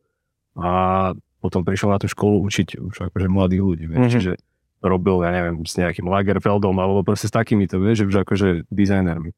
a 0.58 1.12
potom 1.38 1.62
prišiel 1.62 1.90
na 1.90 1.98
tú 1.98 2.06
školu 2.06 2.42
učiť 2.44 2.68
už 2.76 2.96
akože 3.08 3.26
mladých 3.26 3.62
ľudí, 3.62 3.84
vieš, 3.86 4.00
Mhm. 4.02 4.12
čiže 4.12 4.32
robil, 4.80 5.20
ja 5.22 5.30
neviem, 5.30 5.60
s 5.62 5.76
nejakým 5.76 6.08
Lagerfeldom 6.08 6.72
alebo 6.74 7.04
proste 7.04 7.28
s 7.28 7.34
takýmito, 7.34 7.76
vieš, 7.76 8.02
že 8.02 8.06
už 8.08 8.16
akože 8.24 8.48
dizajnermi. 8.68 9.30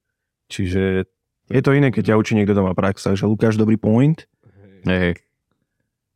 Čiže 0.48 1.06
Je 1.50 1.60
to 1.60 1.74
iné, 1.74 1.90
keď 1.90 2.14
ťa 2.14 2.16
učí 2.16 2.32
niekto 2.32 2.54
doma 2.54 2.72
prax, 2.72 3.02
takže 3.02 3.26
Lukáš, 3.26 3.58
dobrý 3.60 3.76
point. 3.76 4.24
Hej, 4.86 4.98
hej. 5.02 5.14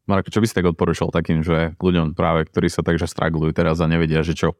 Marko, 0.06 0.30
čo 0.30 0.38
by 0.38 0.46
si 0.46 0.54
tak 0.54 0.64
odporúčal 0.64 1.10
takým, 1.10 1.42
že 1.42 1.74
ľuďom 1.76 2.14
práve, 2.14 2.46
ktorí 2.46 2.70
sa 2.70 2.80
takže 2.80 3.10
straglujú 3.10 3.50
teraz 3.52 3.82
a 3.82 3.90
nevedia, 3.90 4.22
že 4.22 4.32
čo, 4.32 4.54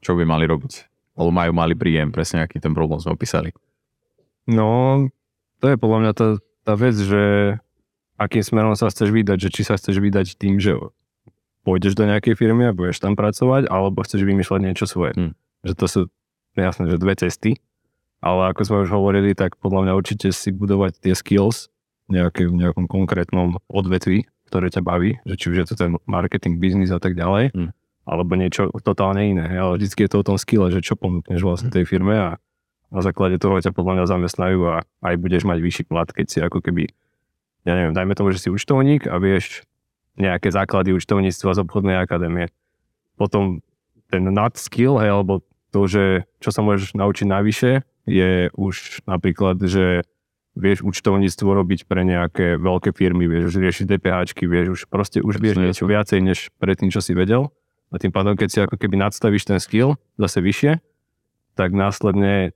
čo 0.00 0.16
by 0.16 0.24
mali 0.24 0.48
robiť? 0.48 0.88
Alebo 1.14 1.30
majú 1.30 1.52
malý 1.52 1.76
príjem, 1.76 2.08
presne 2.08 2.40
aký 2.40 2.56
ten 2.56 2.72
problém 2.72 2.98
sme 2.98 3.12
opísali. 3.12 3.52
No, 4.48 5.06
to 5.60 5.66
je 5.68 5.76
podľa 5.76 5.98
mňa 6.02 6.12
tá, 6.16 6.26
tá 6.62 6.78
vec, 6.78 6.94
že 6.94 7.56
akým 8.18 8.42
smerom 8.42 8.74
sa 8.78 8.90
chceš 8.90 9.10
vydať, 9.10 9.38
že 9.38 9.48
či 9.50 9.62
sa 9.66 9.74
chceš 9.74 9.98
vydať 9.98 10.38
tým, 10.38 10.62
že 10.62 10.78
pôjdeš 11.62 11.94
do 11.94 12.06
nejakej 12.06 12.34
firmy 12.34 12.70
a 12.70 12.76
budeš 12.76 13.02
tam 13.02 13.14
pracovať, 13.14 13.70
alebo 13.70 14.02
chceš 14.02 14.22
vymýšľať 14.26 14.60
niečo 14.62 14.86
svoje. 14.86 15.14
Hm. 15.14 15.32
Že 15.62 15.72
to 15.78 15.86
sú 15.86 16.00
jasné, 16.58 16.90
že 16.90 16.98
dve 16.98 17.14
cesty, 17.14 17.58
ale 18.22 18.50
ako 18.50 18.60
sme 18.66 18.78
už 18.86 18.90
hovorili, 18.90 19.34
tak 19.34 19.58
podľa 19.58 19.86
mňa 19.86 19.92
určite 19.98 20.30
si 20.34 20.50
budovať 20.50 20.98
tie 21.02 21.14
skills 21.14 21.70
nejaké, 22.10 22.50
v 22.50 22.58
nejakom 22.58 22.86
konkrétnom 22.90 23.58
odvetví, 23.70 24.26
ktoré 24.50 24.68
ťa 24.68 24.82
baví, 24.84 25.18
že 25.24 25.34
či 25.38 25.46
už 25.54 25.56
je 25.62 25.66
to 25.72 25.74
ten 25.78 25.90
marketing, 26.04 26.58
biznis 26.58 26.92
a 26.92 27.00
tak 27.02 27.14
ďalej, 27.14 27.54
Hm. 27.54 27.70
alebo 28.06 28.34
niečo 28.34 28.70
totálne 28.82 29.22
iné. 29.22 29.46
Ale 29.46 29.78
vždy 29.78 30.06
je 30.06 30.10
to 30.10 30.18
o 30.22 30.26
tom 30.26 30.38
skille, 30.38 30.66
že 30.70 30.82
čo 30.82 30.98
ponúkneš 30.98 31.42
vlastne 31.42 31.70
tej 31.70 31.86
firme 31.86 32.14
a 32.14 32.28
na 32.92 33.00
základe 33.00 33.40
toho 33.40 33.56
ťa 33.56 33.72
podľa 33.72 33.92
mňa 33.98 34.04
zamestnajú 34.04 34.58
a 34.68 34.84
aj 34.84 35.14
budeš 35.16 35.48
mať 35.48 35.58
vyšší 35.64 35.84
plat, 35.88 36.08
keď 36.12 36.26
si 36.28 36.38
ako 36.44 36.60
keby, 36.60 36.92
ja 37.64 37.72
neviem, 37.72 37.96
dajme 37.96 38.12
tomu, 38.12 38.36
že 38.36 38.44
si 38.44 38.48
účtovník 38.52 39.08
a 39.08 39.16
vieš 39.16 39.64
nejaké 40.20 40.52
základy 40.52 40.92
účtovníctva 40.92 41.56
z 41.56 41.62
obchodnej 41.64 41.96
akadémie. 41.96 42.52
Potom 43.16 43.64
ten 44.12 44.28
nad 44.28 44.52
skill, 44.60 45.00
hej, 45.00 45.08
alebo 45.08 45.40
to, 45.72 45.88
že 45.88 46.28
čo 46.44 46.52
sa 46.52 46.60
môžeš 46.60 46.92
naučiť 46.92 47.24
navyše, 47.24 47.80
je 48.04 48.52
už 48.52 49.08
napríklad, 49.08 49.56
že 49.64 50.04
vieš 50.52 50.84
účtovníctvo 50.84 51.48
robiť 51.48 51.88
pre 51.88 52.04
nejaké 52.04 52.60
veľké 52.60 52.92
firmy, 52.92 53.24
vieš 53.24 53.56
už 53.56 53.64
riešiť 53.64 53.84
DPHčky, 53.88 54.44
vieš 54.44 54.66
už 54.76 54.80
proste 54.92 55.24
už 55.24 55.40
vieš 55.40 55.56
niečo 55.56 55.88
viacej, 55.88 56.20
než 56.20 56.52
predtým, 56.60 56.92
čo 56.92 57.00
si 57.00 57.16
vedel. 57.16 57.48
A 57.88 57.96
tým 57.96 58.12
pádom, 58.12 58.36
keď 58.36 58.48
si 58.48 58.58
ako 58.60 58.76
keby 58.76 59.00
nadstavíš 59.00 59.48
ten 59.48 59.60
skill 59.60 59.96
zase 60.20 60.44
vyššie, 60.44 60.80
tak 61.56 61.72
následne 61.72 62.52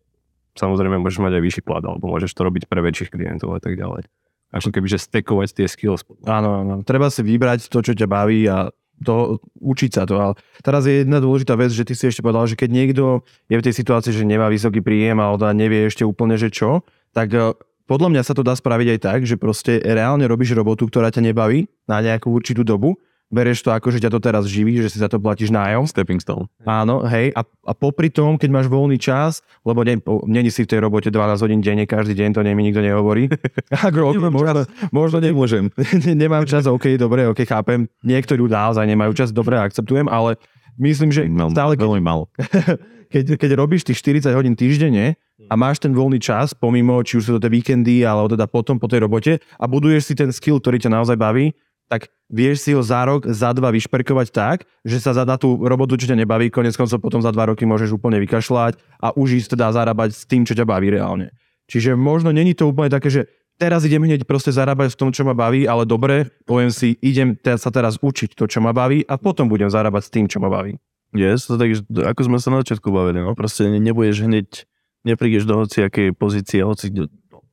samozrejme 0.57 0.99
môžeš 0.99 1.21
mať 1.23 1.33
aj 1.39 1.43
vyšší 1.45 1.63
plat, 1.63 1.85
alebo 1.85 2.11
môžeš 2.11 2.33
to 2.33 2.43
robiť 2.43 2.67
pre 2.67 2.81
väčších 2.83 3.13
klientov 3.13 3.57
a 3.57 3.61
tak 3.61 3.77
ďalej. 3.77 4.09
Ako 4.57 4.73
keby, 4.73 4.87
že 4.89 5.03
stekovať 5.05 5.53
tie 5.53 5.67
skills. 5.69 6.07
Áno, 6.25 6.65
áno. 6.65 6.75
Treba 6.87 7.13
si 7.13 7.21
vybrať 7.21 7.69
to, 7.69 7.83
čo 7.83 7.93
ťa 7.93 8.07
baví 8.09 8.47
a 8.49 8.71
to, 9.05 9.43
učiť 9.61 9.91
sa 9.93 10.03
to. 10.09 10.17
Ale 10.17 10.33
teraz 10.65 10.89
je 10.89 11.05
jedna 11.05 11.21
dôležitá 11.21 11.53
vec, 11.59 11.69
že 11.75 11.85
ty 11.85 11.93
si 11.93 12.09
ešte 12.09 12.25
povedal, 12.25 12.49
že 12.49 12.57
keď 12.57 12.71
niekto 12.73 13.05
je 13.53 13.57
v 13.59 13.65
tej 13.65 13.75
situácii, 13.77 14.13
že 14.15 14.25
nemá 14.25 14.49
vysoký 14.49 14.81
príjem 14.81 15.21
alebo 15.21 15.37
teda 15.37 15.53
nevie 15.53 15.85
ešte 15.85 16.07
úplne, 16.07 16.41
že 16.41 16.49
čo, 16.49 16.87
tak 17.13 17.29
eh, 17.37 17.53
podľa 17.87 18.09
mňa 18.17 18.23
sa 18.25 18.33
to 18.33 18.43
dá 18.43 18.57
spraviť 18.57 18.89
aj 18.97 19.01
tak, 19.03 19.19
že 19.29 19.37
proste 19.37 19.79
reálne 19.79 20.25
robíš 20.25 20.57
robotu, 20.57 20.89
ktorá 20.89 21.13
ťa 21.13 21.23
nebaví 21.33 21.69
na 21.87 22.01
nejakú 22.01 22.33
určitú 22.33 22.65
dobu, 22.65 22.97
bereš 23.27 23.67
to 23.67 23.75
ako, 23.75 23.91
že 23.91 23.99
ťa 24.03 24.11
to 24.15 24.21
teraz 24.23 24.47
živí, 24.47 24.79
že 24.79 24.91
si 24.91 24.99
za 25.03 25.11
to 25.11 25.19
platíš 25.19 25.51
nájom. 25.51 25.87
Stepping 25.87 26.23
stone. 26.23 26.47
Áno, 26.63 27.03
hej. 27.07 27.35
A, 27.35 27.43
a 27.43 27.73
popri 27.75 28.11
tom, 28.11 28.39
keď 28.39 28.51
máš 28.55 28.67
voľný 28.71 28.99
čas, 28.99 29.43
lebo 29.67 29.83
ne, 29.83 29.99
není 30.31 30.51
si 30.51 30.63
v 30.63 30.71
tej 30.71 30.81
robote 30.87 31.11
12 31.11 31.43
hodín 31.43 31.61
denne, 31.63 31.85
každý 31.85 32.15
deň, 32.15 32.31
to 32.39 32.41
mi 32.47 32.63
nikto 32.63 32.83
nehovorí. 32.83 33.27
Ako, 33.87 34.15
okay, 34.15 34.31
možno, 34.31 34.63
možno 34.95 35.19
nemôžem. 35.19 35.71
Nemám 36.07 36.47
čas, 36.47 36.71
OK, 36.71 36.95
dobre, 36.95 37.27
OK, 37.27 37.43
chápem. 37.43 37.91
Niektorí 38.07 38.43
naozaj 38.47 38.87
nemajú 38.87 39.13
čas, 39.15 39.35
dobre, 39.35 39.59
akceptujem, 39.59 40.07
ale 40.07 40.39
myslím, 40.79 41.11
že 41.11 41.27
Veľmi, 41.27 41.53
stále, 41.53 41.75
keď, 41.75 41.83
veľmi 41.83 42.03
málo. 42.03 42.31
keď, 43.13 43.39
keď 43.39 43.51
robíš 43.59 43.87
tých 43.87 43.99
40 44.03 44.35
hodín 44.39 44.55
týždenne 44.55 45.19
a 45.47 45.55
máš 45.55 45.79
ten 45.83 45.93
voľný 45.93 46.19
čas, 46.19 46.57
pomimo, 46.57 47.03
či 47.03 47.19
už 47.19 47.23
sú 47.27 47.31
to 47.37 47.43
tie 47.43 47.53
víkendy, 47.53 48.03
alebo 48.03 48.33
teda 48.33 48.49
potom 48.49 48.81
po 48.81 48.89
tej 48.89 49.05
robote 49.05 49.39
a 49.39 49.65
buduješ 49.69 50.13
si 50.13 50.15
ten 50.17 50.31
skill, 50.33 50.59
ktorý 50.59 50.81
ťa 50.81 50.91
naozaj 50.91 51.17
baví, 51.19 51.53
tak 51.87 52.11
vieš 52.27 52.67
si 52.67 52.71
ho 52.75 52.83
za 52.83 53.07
rok, 53.07 53.27
za 53.31 53.55
dva 53.55 53.71
vyšperkovať 53.71 54.29
tak, 54.35 54.59
že 54.83 54.99
sa 54.99 55.15
za 55.15 55.25
tú 55.39 55.59
robotu, 55.63 55.95
čo 55.95 56.11
nebaví, 56.11 56.51
konec 56.51 56.75
koncov 56.75 56.99
potom 56.99 57.23
za 57.23 57.31
dva 57.31 57.55
roky 57.55 57.63
môžeš 57.63 57.95
úplne 57.95 58.19
vykašľať 58.23 58.79
a 59.03 59.15
už 59.15 59.43
ísť 59.43 59.55
teda 59.55 59.71
zarábať 59.71 60.11
s 60.15 60.23
tým, 60.27 60.43
čo 60.43 60.59
ťa 60.59 60.67
baví 60.67 60.91
reálne. 60.91 61.31
Čiže 61.67 61.99
možno 61.99 62.31
není 62.31 62.55
to 62.55 62.71
úplne 62.71 62.91
také, 62.91 63.11
že 63.11 63.27
teraz 63.59 63.83
idem 63.87 64.03
hneď 64.03 64.27
proste 64.27 64.55
zarábať 64.55 64.95
v 64.95 64.99
tom, 64.99 65.11
čo 65.11 65.27
ma 65.27 65.35
baví, 65.35 65.67
ale 65.67 65.87
dobre, 65.87 66.31
poviem 66.47 66.71
si, 66.71 66.95
idem 67.03 67.35
te- 67.35 67.59
sa 67.59 67.71
teraz 67.71 67.99
učiť 67.99 68.35
to, 68.39 68.47
čo 68.47 68.63
ma 68.63 68.71
baví 68.71 69.03
a 69.07 69.19
potom 69.19 69.51
budem 69.51 69.71
zarábať 69.71 70.03
s 70.07 70.13
tým, 70.13 70.27
čo 70.31 70.39
ma 70.39 70.51
baví. 70.51 70.79
Yes, 71.15 71.49
to 71.49 71.57
tak, 71.57 71.73
ako 71.89 72.21
sme 72.27 72.39
sa 72.43 72.51
na 72.53 72.61
začiatku 72.61 72.91
bavili, 72.91 73.23
no 73.23 73.33
proste 73.39 73.71
ne- 73.71 73.81
nebudeš 73.81 74.27
hneď, 74.27 74.69
neprídeš 75.07 75.47
do 75.47 75.65
hociakej 75.65 76.13
pozície, 76.13 76.61
hoci 76.67 76.93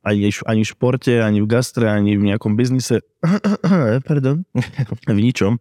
ani, 0.03 0.29
ani 0.29 0.61
v 0.61 0.69
športe, 0.69 1.13
ani 1.23 1.39
v 1.39 1.47
gastre, 1.47 1.87
ani 1.87 2.19
v 2.19 2.31
nejakom 2.31 2.59
biznise, 2.59 3.01
pardon, 4.09 4.43
v 5.07 5.19
ničom. 5.19 5.57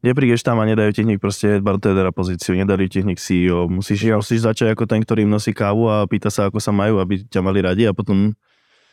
Neprídeš 0.00 0.40
tam 0.40 0.56
a 0.60 0.64
nedajú 0.64 0.96
ti 0.96 1.04
hneď 1.04 1.20
proste 1.20 1.60
bartendera 1.60 2.08
pozíciu, 2.08 2.56
nedajú 2.56 2.88
ti 2.88 3.04
hneď 3.04 3.20
CEO. 3.20 3.68
Musíš, 3.68 4.08
musíš 4.16 4.48
začať 4.48 4.72
ako 4.72 4.88
ten, 4.88 5.04
ktorý 5.04 5.28
im 5.28 5.32
nosí 5.32 5.52
kávu 5.52 5.92
a 5.92 6.08
pýta 6.08 6.32
sa, 6.32 6.48
ako 6.48 6.56
sa 6.56 6.72
majú, 6.72 7.04
aby 7.04 7.20
ťa 7.28 7.40
mali 7.44 7.60
radi 7.60 7.84
a 7.84 7.92
potom 7.92 8.32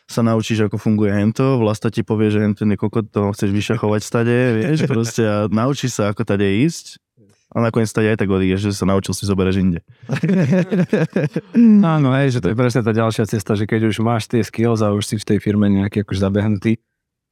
sa 0.08 0.24
naučíš, 0.24 0.68
ako 0.68 0.80
funguje 0.80 1.12
hento, 1.12 1.60
vlasta 1.60 1.92
ti 1.92 2.00
povie, 2.00 2.32
že 2.32 2.40
hento 2.40 2.64
je 2.64 2.76
kokot, 2.80 3.08
to 3.12 3.28
chceš 3.36 3.52
vyšachovať 3.52 4.00
stade, 4.00 4.36
vieš, 4.56 4.84
proste 4.92 5.24
a 5.24 5.36
naučíš 5.48 6.00
sa, 6.00 6.12
ako 6.12 6.24
tade 6.24 6.44
ísť. 6.44 7.00
A 7.48 7.64
nakoniec 7.64 7.88
stade 7.88 8.12
aj 8.12 8.20
tak 8.20 8.28
odídeš, 8.28 8.60
že 8.68 8.76
sa 8.76 8.84
naučil 8.84 9.16
si 9.16 9.24
zoberieš 9.24 9.56
inde. 9.56 9.80
Áno, 11.84 12.12
hej, 12.20 12.36
že 12.36 12.40
to 12.44 12.52
je 12.52 12.56
presne 12.56 12.84
tá 12.84 12.92
ďalšia 12.92 13.24
cesta, 13.24 13.56
že 13.56 13.64
keď 13.64 13.88
už 13.88 14.04
máš 14.04 14.28
tie 14.28 14.44
skills 14.44 14.84
a 14.84 14.92
už 14.92 15.04
si 15.04 15.14
v 15.16 15.24
tej 15.24 15.38
firme 15.40 15.66
nejaký 15.68 16.04
akož 16.04 16.20
zabehnutý, 16.20 16.76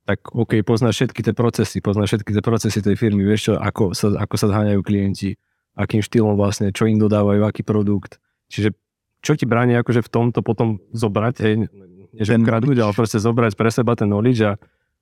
tak 0.06 0.22
OK, 0.32 0.62
poznáš 0.62 1.02
všetky 1.02 1.20
tie 1.20 1.34
procesy, 1.34 1.82
poznáš 1.82 2.16
všetky 2.16 2.30
tie 2.32 2.42
procesy 2.44 2.78
tej 2.78 2.96
firmy, 2.96 3.26
vieš 3.26 3.50
čo, 3.50 3.54
ako 3.58 3.90
sa, 3.92 4.14
ako 4.16 4.34
sa 4.38 4.46
zháňajú 4.54 4.80
klienti, 4.80 5.34
akým 5.74 6.00
štýlom 6.00 6.38
vlastne, 6.38 6.70
čo 6.70 6.86
im 6.86 6.96
dodávajú, 6.96 7.42
aký 7.42 7.66
produkt. 7.66 8.22
Čiže 8.48 8.72
čo 9.20 9.34
ti 9.34 9.44
bráni 9.44 9.74
akože 9.74 10.00
v 10.00 10.08
tomto 10.08 10.40
potom 10.40 10.78
zobrať, 10.94 11.34
hej, 11.42 11.54
nie 11.66 12.22
že 12.22 12.38
kradnúť, 12.38 12.78
ale 12.80 12.94
proste 12.94 13.18
zobrať 13.18 13.58
pre 13.58 13.68
seba 13.68 13.98
ten 13.98 14.06
knowledge 14.06 14.46
a, 14.46 14.54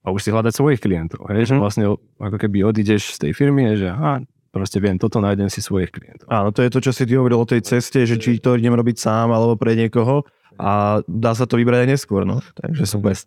a 0.02 0.06
už 0.09 0.25
si 0.25 0.33
hľadať 0.33 0.50
svojich 0.56 0.80
klientov. 0.80 1.28
Hej, 1.30 1.52
že 1.52 1.54
Mhm. 1.54 1.61
vlastne 1.61 1.85
ako 2.18 2.37
keby 2.40 2.64
odídeš 2.64 3.14
z 3.14 3.28
tej 3.28 3.33
firmy, 3.37 3.71
hej, 3.71 3.87
že 3.87 3.88
aha, 3.92 4.25
proste 4.54 4.78
viem, 4.78 4.94
toto 4.94 5.18
nájdem 5.18 5.50
si 5.50 5.58
svojich 5.58 5.90
klientov. 5.90 6.30
Áno, 6.30 6.54
to 6.54 6.62
je 6.62 6.70
to, 6.70 6.78
čo 6.78 6.94
si 6.94 7.02
ty 7.02 7.18
hovoril 7.18 7.42
o 7.42 7.50
tej 7.50 7.66
ceste, 7.66 8.06
že 8.06 8.14
či 8.23 8.38
to 8.38 8.54
idem 8.54 8.78
robiť 8.78 9.02
sám 9.02 9.34
alebo 9.34 9.58
pre 9.58 9.75
niekoho 9.75 10.23
a 10.54 11.02
dá 11.11 11.34
sa 11.34 11.50
to 11.50 11.58
vybrať 11.58 11.82
aj 11.82 11.88
neskôr, 11.90 12.23
no. 12.23 12.38
Takže 12.54 12.87
super. 12.87 13.18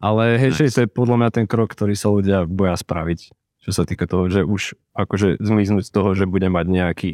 Ale 0.00 0.36
hej, 0.36 0.52
že 0.52 0.72
to 0.76 0.80
je 0.84 0.88
podľa 0.92 1.16
mňa 1.16 1.30
ten 1.32 1.46
krok, 1.48 1.72
ktorý 1.72 1.96
sa 1.96 2.12
ľudia 2.12 2.44
boja 2.44 2.76
spraviť. 2.76 3.32
Čo 3.60 3.70
sa 3.76 3.84
týka 3.84 4.08
toho, 4.08 4.28
že 4.32 4.40
už 4.44 4.76
akože 4.96 5.40
zmiznúť 5.40 5.84
z 5.88 5.92
toho, 5.92 6.16
že 6.16 6.24
bude 6.24 6.48
mať 6.48 6.66
nejaký 6.68 7.10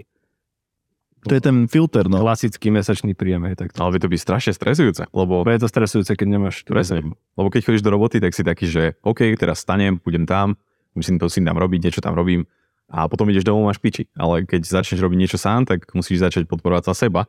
To 1.27 1.35
je 1.35 1.43
ten 1.43 1.67
filter, 1.67 2.07
no. 2.07 2.23
klasický 2.23 2.71
mesačný 2.71 3.19
príjem. 3.19 3.51
Hej, 3.51 3.59
tak 3.59 3.75
to, 3.75 3.83
Ale 3.83 3.99
by 3.99 4.07
to 4.07 4.13
byť 4.15 4.21
strašne 4.23 4.53
stresujúce, 4.55 5.11
lebo 5.11 5.43
je 5.43 5.59
to 5.59 5.67
stresujúce, 5.67 6.15
keď 6.15 6.27
nemáš 6.31 6.63
Presne. 6.63 7.19
Lebo 7.35 7.51
keď 7.51 7.67
chodíš 7.67 7.83
do 7.83 7.91
roboty, 7.91 8.23
tak 8.23 8.31
si 8.31 8.47
taký, 8.47 8.71
že 8.71 8.95
OK, 9.03 9.27
teraz 9.35 9.67
stanem, 9.67 9.99
budem 9.99 10.23
tam, 10.23 10.55
musím 10.95 11.19
to 11.19 11.27
si 11.27 11.43
tam 11.43 11.59
robiť, 11.59 11.91
niečo 11.91 11.99
tam 11.99 12.15
robím 12.15 12.47
a 12.87 13.11
potom 13.11 13.26
ideš 13.31 13.43
domov 13.43 13.66
máš 13.66 13.83
piči. 13.83 14.07
Ale 14.14 14.47
keď 14.47 14.62
začneš 14.62 15.02
robiť 15.02 15.19
niečo 15.19 15.38
sám, 15.38 15.66
tak 15.66 15.90
musíš 15.93 16.23
začať 16.23 16.47
podporovať 16.47 16.90
sa 16.90 16.95
seba 16.95 17.26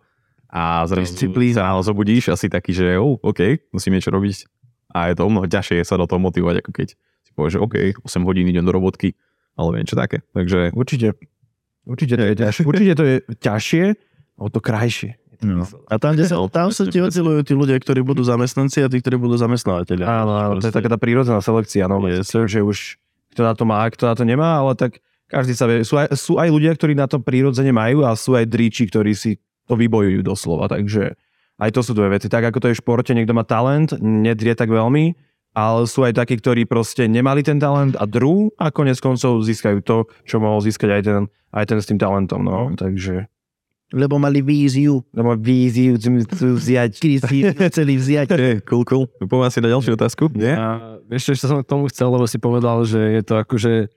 a 0.47 0.85
zrazu 0.87 1.17
sa 1.51 1.75
zobudíš 1.83 2.31
a 2.31 2.39
si 2.39 2.47
taký, 2.47 2.71
že 2.71 2.95
oh, 2.95 3.19
OK, 3.19 3.67
musím 3.75 3.99
niečo 3.99 4.13
robiť 4.13 4.47
a 4.95 5.11
je 5.11 5.15
to 5.19 5.27
o 5.27 5.29
mnoho 5.29 5.45
ťažšie 5.45 5.83
sa 5.83 5.99
do 5.99 6.07
toho 6.07 6.21
motivovať, 6.23 6.63
ako 6.63 6.71
keď 6.71 6.87
si 6.95 7.31
povieš, 7.35 7.59
že 7.59 7.59
OK, 7.59 7.75
8 8.07 8.27
hodín 8.27 8.47
idem 8.47 8.63
do 8.63 8.71
robotky, 8.71 9.13
ale 9.59 9.75
viem 9.75 9.85
čo 9.85 9.99
také. 9.99 10.23
Takže 10.31 10.71
Určite. 10.71 11.19
Určite 11.83 12.15
to 12.15 12.23
je 12.23 12.35
ťažšie. 12.39 12.63
Určite 12.71 12.93
to 12.95 13.03
je 13.03 13.15
ťažšie, 13.43 13.83
o 14.39 14.47
to 14.47 14.59
krajšie. 14.63 15.19
no. 15.43 15.67
A 15.91 15.99
tam, 15.99 16.15
kde 16.15 16.31
sa, 16.31 16.39
tam 16.55 16.71
sa 16.71 16.87
ti 16.87 17.03
ocilujú 17.03 17.43
tí 17.43 17.53
ľudia, 17.57 17.75
ktorí 17.75 18.01
budú 18.07 18.23
zamestnanci 18.23 18.85
a 18.85 18.87
tí, 18.87 19.03
ktorí 19.03 19.19
budú 19.19 19.35
zamestnávateľia. 19.35 20.05
Áno, 20.07 20.31
áno, 20.31 20.51
to 20.63 20.71
je 20.71 20.75
taká 20.75 20.87
tá 20.87 20.95
prírodzená 20.95 21.43
selekcia, 21.43 21.91
no, 21.91 21.99
yes. 22.07 22.31
že 22.31 22.63
už 22.63 22.95
kto 23.35 23.41
na 23.43 23.53
to 23.53 23.63
má, 23.67 23.83
kto 23.91 24.03
na 24.07 24.15
to 24.17 24.23
nemá, 24.25 24.63
ale 24.63 24.73
tak 24.73 24.97
každý 25.27 25.53
sa 25.53 25.67
vie. 25.67 25.83
Sú 25.83 25.99
aj, 25.99 26.15
sú 26.15 26.39
aj 26.39 26.49
ľudia, 26.49 26.71
ktorí 26.73 26.95
na 26.95 27.05
to 27.07 27.19
prírodzene 27.19 27.75
majú 27.75 28.07
a 28.07 28.15
sú 28.15 28.33
aj 28.33 28.47
dríči, 28.47 28.87
ktorí 28.87 29.13
si 29.13 29.39
to 29.67 29.75
vybojujú 29.75 30.23
doslova, 30.23 30.71
takže 30.71 31.13
aj 31.59 31.69
to 31.73 31.81
sú 31.83 31.91
dve 31.91 32.15
veci. 32.15 32.31
Tak 32.31 32.49
ako 32.49 32.57
to 32.63 32.67
je 32.71 32.75
v 32.77 32.81
športe, 32.81 33.11
niekto 33.11 33.35
má 33.35 33.43
talent, 33.43 33.91
nedrie 33.99 34.55
tak 34.55 34.71
veľmi, 34.71 35.13
ale 35.57 35.89
sú 35.89 36.05
aj 36.05 36.21
takí, 36.21 36.37
ktorí 36.37 36.69
proste 36.69 37.09
nemali 37.09 37.41
ten 37.41 37.57
talent 37.57 37.97
a 37.97 38.05
drú 38.05 38.53
a 38.61 38.69
konec 38.69 39.01
koncov 39.01 39.41
získajú 39.41 39.81
to, 39.81 40.05
čo 40.23 40.37
mohol 40.37 40.61
získať 40.61 40.89
aj 40.93 41.01
ten, 41.01 41.21
aj 41.49 41.65
ten 41.65 41.77
s 41.81 41.89
tým 41.89 41.97
talentom, 41.97 42.45
no, 42.45 42.77
takže 42.77 43.25
Lebo 43.89 44.21
mali 44.21 44.45
víziu. 44.45 45.01
lebo 45.15 45.33
víziu 45.33 45.97
chcú 45.97 46.59
vziať. 46.61 46.91
chceli 47.73 47.97
vziať. 47.97 48.27
je, 48.35 48.59
cool, 48.69 48.85
cool. 48.85 49.09
Poďme 49.17 49.49
asi 49.49 49.59
na 49.63 49.73
ďalšiu 49.73 49.97
otázku. 49.97 50.29
Nie? 50.35 50.53
A 50.53 50.99
vieš, 51.09 51.33
čo 51.33 51.49
som 51.49 51.63
k 51.63 51.65
tomu 51.65 51.89
chcel, 51.89 52.11
lebo 52.11 52.29
si 52.29 52.37
povedal, 52.37 52.83
že 52.85 52.99
je 52.99 53.21
to 53.25 53.39
akože, 53.41 53.89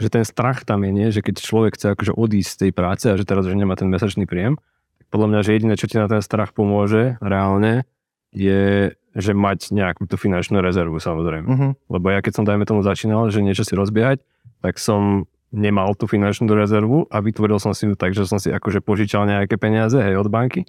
že 0.00 0.08
ten 0.08 0.24
strach 0.24 0.64
tam 0.64 0.84
je, 0.86 0.90
nie? 0.90 1.08
že 1.12 1.20
keď 1.20 1.42
človek 1.42 1.76
chce 1.76 1.92
akože 1.92 2.12
odísť 2.16 2.50
z 2.50 2.60
tej 2.68 2.70
práce 2.72 3.04
a 3.08 3.18
že 3.18 3.28
teraz 3.28 3.44
už 3.44 3.56
nemá 3.56 3.76
ten 3.76 3.88
mesačný 3.92 4.24
príjem, 4.24 4.56
tak 4.98 5.06
podľa 5.12 5.28
mňa, 5.28 5.40
že 5.44 5.50
jediné, 5.54 5.74
čo 5.76 5.88
ti 5.88 5.96
na 6.00 6.08
ten 6.08 6.24
strach 6.24 6.56
pomôže 6.56 7.20
reálne, 7.20 7.84
je, 8.32 8.96
že 9.12 9.32
mať 9.36 9.76
nejakú 9.76 10.08
tú 10.08 10.16
finančnú 10.16 10.64
rezervu 10.64 10.96
samozrejme. 10.96 11.48
Uh-huh. 11.48 11.70
Lebo 11.92 12.06
ja 12.08 12.24
keď 12.24 12.32
som, 12.40 12.44
dajme 12.48 12.64
tomu, 12.64 12.80
začínal, 12.80 13.28
že 13.28 13.44
niečo 13.44 13.62
si 13.68 13.76
rozbiehať, 13.76 14.24
tak 14.64 14.80
som 14.80 15.28
nemal 15.52 15.92
tú 15.92 16.08
finančnú 16.08 16.48
rezervu 16.56 17.04
a 17.12 17.20
vytvoril 17.20 17.60
som 17.60 17.76
si 17.76 17.84
ju 17.84 17.92
tak, 17.92 18.16
že 18.16 18.24
som 18.24 18.40
si 18.40 18.48
akože 18.48 18.80
požičal 18.80 19.28
nejaké 19.28 19.60
peniaze 19.60 20.00
hej, 20.00 20.16
od 20.16 20.32
banky 20.32 20.64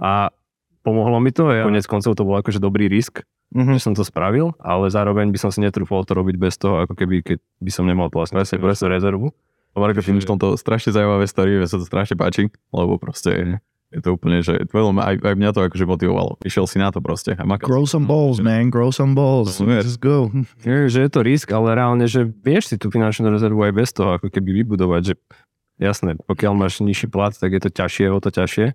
a 0.00 0.32
pomohlo 0.80 1.20
mi 1.20 1.28
to. 1.28 1.52
Ja, 1.52 1.68
konec 1.68 1.84
koncov 1.84 2.16
to 2.16 2.24
bol 2.24 2.40
akože 2.40 2.56
dobrý 2.56 2.88
risk, 2.88 3.20
Uh-huh. 3.54 3.78
že 3.78 3.86
som 3.86 3.94
to 3.94 4.02
spravil, 4.02 4.50
ale 4.58 4.90
zároveň 4.90 5.30
by 5.30 5.38
som 5.38 5.50
si 5.54 5.62
netrúfal 5.62 6.02
to 6.02 6.18
robiť 6.18 6.36
bez 6.36 6.58
toho, 6.58 6.82
ako 6.82 6.98
keby, 6.98 7.22
keď 7.22 7.38
by 7.62 7.70
som 7.70 7.86
nemal 7.86 8.10
vlastne 8.10 8.42
presne, 8.42 8.58
presne 8.58 8.90
rezervu. 8.90 9.30
Marko, 9.74 10.02
ty 10.02 10.10
v 10.10 10.22
tomto 10.22 10.54
strašne 10.58 10.94
zaujímavé 10.94 11.26
story, 11.26 11.58
mne 11.58 11.66
sa 11.70 11.78
to 11.78 11.86
strašne 11.86 12.14
páči, 12.14 12.50
lebo 12.70 12.98
proste 12.98 13.58
je 13.94 14.02
to 14.02 14.18
úplne, 14.18 14.42
že 14.42 14.66
veľmi, 14.74 14.98
aj, 14.98 15.14
aj 15.22 15.34
mňa 15.38 15.50
to 15.54 15.60
akože 15.70 15.86
motivovalo. 15.86 16.42
Išiel 16.42 16.66
si 16.66 16.82
na 16.82 16.90
to 16.90 16.98
proste 16.98 17.38
a 17.38 17.42
makal. 17.46 17.70
Grow 17.70 17.86
some 17.86 18.10
balls, 18.10 18.42
man. 18.42 18.70
Grow 18.70 18.90
some 18.90 19.14
balls. 19.14 19.62
Let's 19.62 19.94
go. 19.94 20.34
Je, 20.66 20.90
že 20.90 21.06
je 21.06 21.10
to 21.10 21.22
risk, 21.22 21.54
ale 21.54 21.78
reálne, 21.78 22.10
že 22.10 22.26
vieš 22.26 22.74
si 22.74 22.76
tú 22.78 22.90
finančnú 22.90 23.30
rezervu 23.30 23.62
aj 23.62 23.72
bez 23.74 23.94
toho, 23.94 24.18
ako 24.18 24.34
keby 24.34 24.66
vybudovať, 24.66 25.02
že 25.10 25.14
jasné, 25.78 26.18
pokiaľ 26.26 26.52
máš 26.58 26.82
nižší 26.82 27.06
plat, 27.06 27.34
tak 27.34 27.54
je 27.54 27.62
to 27.62 27.70
ťažšie, 27.70 28.10
o 28.10 28.18
to 28.18 28.34
ťažšie, 28.34 28.74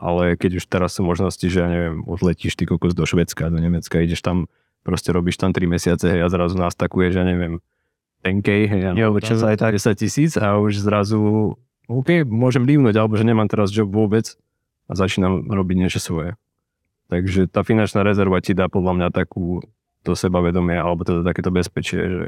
ale 0.00 0.40
keď 0.40 0.58
už 0.58 0.64
teraz 0.64 0.96
sú 0.96 1.04
možnosti, 1.04 1.44
že 1.44 1.60
ja 1.60 1.68
neviem, 1.68 2.00
odletíš 2.08 2.56
ty 2.56 2.64
kokos 2.64 2.96
do 2.96 3.04
Švedska, 3.04 3.52
do 3.52 3.60
Nemecka, 3.60 4.00
ideš 4.00 4.24
tam, 4.24 4.48
proste 4.80 5.12
robíš 5.12 5.36
tam 5.36 5.52
3 5.52 5.68
mesiace 5.68 6.08
hej, 6.08 6.24
a 6.24 6.28
zrazu 6.32 6.56
nastakuješ, 6.56 7.20
ja 7.20 7.24
neviem, 7.28 7.60
10k, 8.24 8.48
hej, 8.64 8.82
a 8.88 8.90
Jo, 8.96 9.12
čo 9.20 9.36
sa 9.36 9.52
aj 9.52 9.60
tak. 9.60 9.76
10 9.76 10.00
tisíc 10.00 10.32
a 10.40 10.56
už 10.56 10.80
zrazu, 10.80 11.52
OK, 11.84 12.24
môžem 12.24 12.64
livnúť, 12.64 12.96
alebo 12.96 13.20
že 13.20 13.28
nemám 13.28 13.48
teraz 13.48 13.68
job 13.68 13.92
vôbec 13.92 14.36
a 14.88 14.92
začínam 14.96 15.44
robiť 15.52 15.76
niečo 15.76 16.00
svoje. 16.00 16.36
Takže 17.12 17.50
tá 17.50 17.60
finančná 17.60 18.00
rezerva 18.00 18.40
ti 18.40 18.56
dá 18.56 18.72
podľa 18.72 18.96
mňa 18.96 19.08
takú 19.12 19.60
to 20.00 20.16
sebavedomie, 20.16 20.80
alebo 20.80 21.04
teda 21.04 21.20
takéto 21.20 21.52
bezpečie, 21.52 22.00
že, 22.00 22.26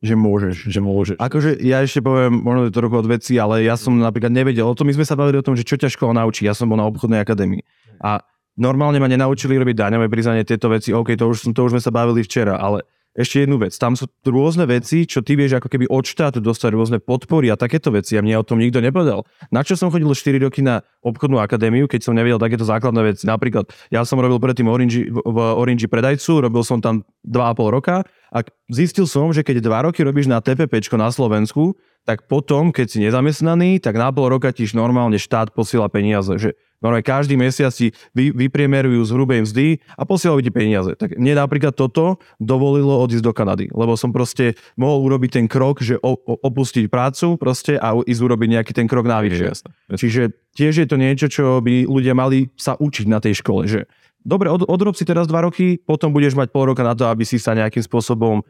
Že 0.00 0.16
môžeš. 0.16 0.56
že 0.72 0.80
môžeš. 0.80 1.16
Akože 1.20 1.60
ja 1.60 1.84
ešte 1.84 2.00
poviem, 2.00 2.40
možno 2.40 2.64
je 2.64 2.72
to 2.72 2.78
trochu 2.80 2.96
od 2.96 3.06
veci, 3.08 3.32
ale 3.36 3.68
ja 3.68 3.76
som 3.76 4.00
napríklad 4.00 4.32
nevedel, 4.32 4.64
o 4.64 4.72
tom 4.72 4.88
my 4.88 4.96
sme 4.96 5.04
sa 5.04 5.12
bavili 5.12 5.36
o 5.36 5.44
tom, 5.44 5.52
že 5.52 5.64
čo 5.68 5.76
ťa 5.76 5.92
škola 5.92 6.24
naučí. 6.24 6.48
Ja 6.48 6.56
som 6.56 6.72
bol 6.72 6.80
na 6.80 6.88
obchodnej 6.88 7.20
akadémii. 7.20 7.60
A 8.00 8.24
normálne 8.56 8.96
ma 8.96 9.12
nenaučili 9.12 9.60
robiť 9.60 9.76
daňové 9.76 10.08
priznanie 10.08 10.48
tieto 10.48 10.72
veci. 10.72 10.96
OK, 10.96 11.20
to 11.20 11.28
už, 11.28 11.52
to 11.52 11.60
už 11.60 11.76
sme 11.76 11.82
sa 11.84 11.92
bavili 11.92 12.24
včera, 12.24 12.56
ale 12.56 12.88
ešte 13.10 13.42
jednu 13.42 13.58
vec. 13.58 13.74
Tam 13.74 13.98
sú 13.98 14.06
rôzne 14.22 14.70
veci, 14.70 15.02
čo 15.02 15.18
ty 15.20 15.34
vieš 15.34 15.58
ako 15.58 15.66
keby 15.66 15.90
od 15.90 16.06
štátu 16.06 16.38
dostať 16.38 16.70
rôzne 16.72 16.98
podpory 17.02 17.50
a 17.50 17.58
takéto 17.58 17.90
veci. 17.90 18.14
A 18.14 18.22
mne 18.22 18.38
o 18.38 18.46
tom 18.46 18.62
nikto 18.62 18.78
nepovedal. 18.78 19.26
Na 19.50 19.66
čo 19.66 19.74
som 19.74 19.90
chodil 19.90 20.06
4 20.06 20.38
roky 20.46 20.62
na 20.62 20.86
obchodnú 21.02 21.42
akadémiu, 21.42 21.90
keď 21.90 22.06
som 22.06 22.14
nevedel 22.14 22.38
takéto 22.38 22.62
základné 22.62 23.02
veci. 23.14 23.24
Napríklad, 23.26 23.66
ja 23.90 24.06
som 24.06 24.22
robil 24.22 24.38
predtým 24.38 24.70
Orange, 24.70 25.10
v 25.10 25.38
Orange 25.58 25.90
predajcu, 25.90 26.46
robil 26.46 26.62
som 26.62 26.78
tam 26.78 27.02
2,5 27.26 27.76
roka 27.76 28.06
a 28.30 28.38
zistil 28.70 29.10
som, 29.10 29.34
že 29.34 29.42
keď 29.42 29.58
2 29.66 29.86
roky 29.90 30.06
robíš 30.06 30.30
na 30.30 30.38
TPPčko 30.38 30.94
na 30.94 31.10
Slovensku, 31.10 31.74
tak 32.08 32.24
potom, 32.30 32.72
keď 32.72 32.86
si 32.88 32.98
nezamestnaný, 33.04 33.82
tak 33.82 33.98
na 34.00 34.08
pol 34.08 34.32
roka 34.32 34.48
ti 34.54 34.64
normálne 34.72 35.20
štát 35.20 35.52
posiela 35.52 35.90
peniaze. 35.92 36.32
Že 36.32 36.56
normálne 36.80 37.04
každý 37.04 37.36
mesiac 37.36 37.72
si 37.72 37.92
vy, 38.12 38.32
vypriemerujú 38.32 39.00
z 39.06 39.10
hrubej 39.14 39.40
mzdy 39.46 39.66
a 39.94 40.02
posielajú 40.04 40.40
ti 40.44 40.50
peniaze. 40.52 40.92
Tak 40.96 41.16
mne 41.16 41.38
napríklad 41.38 41.76
toto 41.76 42.18
dovolilo 42.40 42.98
odísť 43.00 43.24
do 43.24 43.32
Kanady, 43.32 43.70
lebo 43.70 43.94
som 43.94 44.10
proste 44.10 44.58
mohol 44.74 45.06
urobiť 45.06 45.30
ten 45.40 45.46
krok, 45.46 45.84
že 45.84 46.00
opustiť 46.00 46.88
prácu 46.88 47.36
proste 47.36 47.76
a 47.76 47.94
ísť 47.96 48.20
urobiť 48.20 48.48
nejaký 48.58 48.72
ten 48.74 48.88
krok 48.90 49.06
navyše. 49.06 49.52
Čiže 49.92 50.34
tiež 50.56 50.74
je 50.82 50.86
to 50.88 50.96
niečo, 50.98 51.26
čo 51.30 51.62
by 51.62 51.86
ľudia 51.86 52.16
mali 52.16 52.50
sa 52.58 52.74
učiť 52.74 53.06
na 53.06 53.22
tej 53.22 53.38
škole, 53.38 53.70
že 53.70 53.86
dobre, 54.24 54.52
od, 54.52 54.66
odrob 54.68 54.96
si 54.96 55.08
teraz 55.08 55.24
dva 55.28 55.46
roky, 55.46 55.80
potom 55.80 56.12
budeš 56.12 56.36
mať 56.36 56.52
pol 56.52 56.72
roka 56.72 56.84
na 56.84 56.92
to, 56.92 57.08
aby 57.08 57.24
si 57.24 57.40
sa 57.40 57.56
nejakým 57.56 57.80
spôsobom 57.84 58.44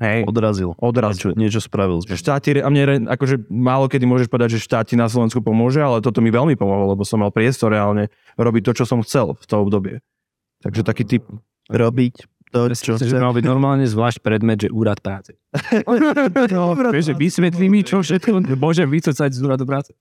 hej, 0.00 0.24
Odrazil. 0.24 0.74
odrazil. 0.80 1.36
Niečo, 1.36 1.60
niečo 1.60 1.60
spravil. 1.60 2.00
Že 2.02 2.16
štát 2.16 2.40
ti, 2.40 2.50
re- 2.56 2.64
a 2.64 2.68
mne 2.72 3.06
akože 3.06 3.46
málo 3.52 3.86
kedy 3.86 4.04
môžeš 4.08 4.32
povedať, 4.32 4.56
že 4.56 4.64
štát 4.64 4.88
ti 4.88 4.96
na 4.96 5.06
Slovensku 5.06 5.44
pomôže, 5.44 5.78
ale 5.84 6.00
toto 6.00 6.24
mi 6.24 6.32
veľmi 6.32 6.56
pomohlo, 6.56 6.96
lebo 6.96 7.04
som 7.04 7.20
mal 7.20 7.30
priestor 7.30 7.70
reálne 7.76 8.08
robiť 8.40 8.62
to, 8.66 8.72
čo 8.80 8.84
som 8.88 9.04
chcel 9.04 9.36
v 9.36 9.44
tom 9.46 9.68
obdobie. 9.68 10.00
Takže 10.64 10.82
taký 10.82 11.04
typ. 11.04 11.24
Robiť 11.70 12.26
to, 12.50 12.66
čo 12.74 12.98
Že 12.98 13.22
mal 13.22 13.30
byť 13.30 13.46
normálne 13.46 13.86
zvlášť 13.86 14.26
predmet, 14.26 14.58
že 14.58 14.68
úrad 14.74 14.98
práce. 14.98 15.38
Vieš, 16.94 17.06
že 17.06 17.14
vysvetlí 17.14 17.66
mi, 17.70 17.86
čo 17.86 18.02
všetko 18.02 18.58
môžem 18.58 18.90
vycocať 18.90 19.30
z 19.30 19.40
úradu 19.46 19.64
práce. 19.70 19.94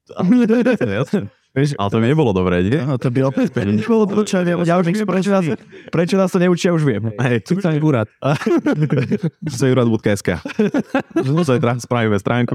Ale 1.57 1.89
to 1.89 1.97
mi 1.97 2.07
nebolo 2.07 2.29
dobré, 2.29 2.61
nie? 2.61 2.77
No, 2.77 3.01
to 3.01 3.09
by 3.09 3.25
opäť 3.25 3.57
Nebolo 3.65 4.05
to, 4.05 4.21
čo 4.21 4.45
ja, 4.45 4.53
ja 4.53 4.75
už 4.77 4.85
viem, 4.85 5.01
prečo 5.01 5.33
nás, 5.33 5.45
prečo 5.89 6.15
nás 6.15 6.29
to 6.29 6.37
neučia, 6.37 6.69
už 6.69 6.85
viem. 6.85 7.09
Hej, 7.17 7.41
tu 7.41 7.57
sa 7.57 7.73
úrad. 7.73 8.05
to 9.57 9.63
je 9.65 9.71
úrad.sk. 9.73 10.29
Zajtra 11.49 11.81
spravíme 11.81 12.21
stránku. 12.21 12.53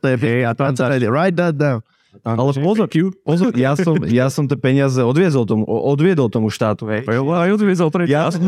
to 0.00 0.06
je 0.08 0.16
a 0.40 0.56
tam 0.56 0.72
sa, 0.72 0.88
Write 0.88 1.36
that 1.36 1.54
down. 1.60 1.84
Ale 2.22 2.50
pozor, 2.54 2.86
pozor 3.26 3.50
ja, 3.58 3.74
som, 3.84 3.98
ja 4.06 4.30
som 4.30 4.46
tie 4.46 4.54
peniaze 4.54 5.02
odviezol 5.02 5.42
tomu, 5.42 5.66
odviedol 5.66 6.30
tomu 6.30 6.46
štátu, 6.52 6.86
hej. 6.86 7.02
Aj 7.10 7.50
odviezol 7.50 7.90
pre 7.90 8.06
Ja, 8.14 8.30
som, 8.30 8.40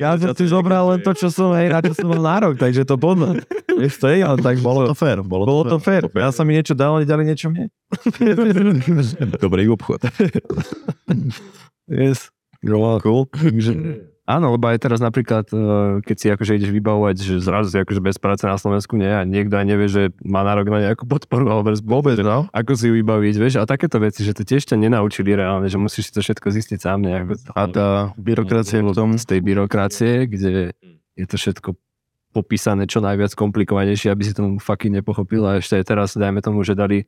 ja 0.00 0.10
som 0.18 0.34
si 0.34 0.46
zobral 0.50 0.90
len 0.90 1.00
to, 1.06 1.14
čo 1.14 1.30
som, 1.30 1.54
hej, 1.54 1.70
na 1.70 1.78
čo 1.78 1.94
som 1.94 2.10
mal 2.10 2.20
nárok, 2.20 2.58
takže 2.58 2.82
to 2.82 2.98
podľa. 2.98 3.46
Vieš, 3.76 3.94
to 4.02 4.06
je, 4.10 4.24
ale 4.24 4.40
tak 4.42 4.58
bolo, 4.64 4.90
To 4.90 4.96
fér, 4.96 5.22
bolo, 5.22 5.44
bolo 5.46 5.62
to 5.68 5.78
fér. 5.78 6.10
Ja 6.16 6.34
sa 6.34 6.42
mi 6.42 6.58
niečo 6.58 6.74
dal, 6.74 6.96
oni 6.98 7.06
dali 7.06 7.22
niečo 7.28 7.52
mne. 7.52 7.70
Dobrý 9.38 9.68
obchod. 9.70 10.02
Yes. 11.86 12.34
Cool. 12.66 13.30
Áno, 14.26 14.58
lebo 14.58 14.66
aj 14.66 14.82
teraz 14.82 14.98
napríklad, 14.98 15.46
eh, 15.54 16.02
keď 16.02 16.16
si 16.18 16.26
akože 16.34 16.58
ideš 16.58 16.74
vybavovať, 16.74 17.16
že 17.22 17.34
zrazu 17.38 17.70
si 17.70 17.78
akože 17.78 18.02
bez 18.02 18.18
práce 18.18 18.42
na 18.42 18.58
Slovensku 18.58 18.98
nie 18.98 19.06
a 19.06 19.22
niekto 19.22 19.54
aj 19.54 19.66
nevie, 19.66 19.86
že 19.86 20.10
má 20.26 20.42
nárok 20.42 20.66
na 20.74 20.82
nejakú 20.82 21.06
podporu 21.06 21.46
alebo 21.46 21.70
vôbec, 21.86 22.18
no. 22.18 22.50
ako 22.50 22.74
si 22.74 22.90
ju 22.90 22.98
vybaviť, 22.98 23.34
vieš, 23.38 23.62
a 23.62 23.70
takéto 23.70 24.02
veci, 24.02 24.26
že 24.26 24.34
to 24.34 24.42
tiež 24.42 24.66
ťa 24.66 24.82
nenaučili 24.82 25.30
reálne, 25.30 25.70
že 25.70 25.78
musíš 25.78 26.10
si 26.10 26.12
to 26.18 26.20
všetko 26.26 26.42
zistiť 26.42 26.78
sám 26.82 27.06
nejak. 27.06 27.24
A 27.54 27.70
tá 27.70 27.86
byrokracia 28.18 28.82
v 28.82 28.90
tom, 28.90 29.14
Z 29.14 29.30
tej 29.30 29.40
byrokracie, 29.46 30.26
kde 30.26 30.74
je 31.14 31.26
to 31.30 31.38
všetko 31.38 31.78
popísané 32.34 32.90
čo 32.90 32.98
najviac 32.98 33.32
komplikovanejšie, 33.32 34.10
aby 34.10 34.22
si 34.26 34.34
tomu 34.34 34.58
fucking 34.58 35.00
nepochopil 35.00 35.46
a 35.46 35.62
ešte 35.62 35.78
aj 35.78 35.84
teraz, 35.86 36.08
dajme 36.18 36.42
tomu, 36.42 36.66
že 36.66 36.74
dali, 36.74 37.06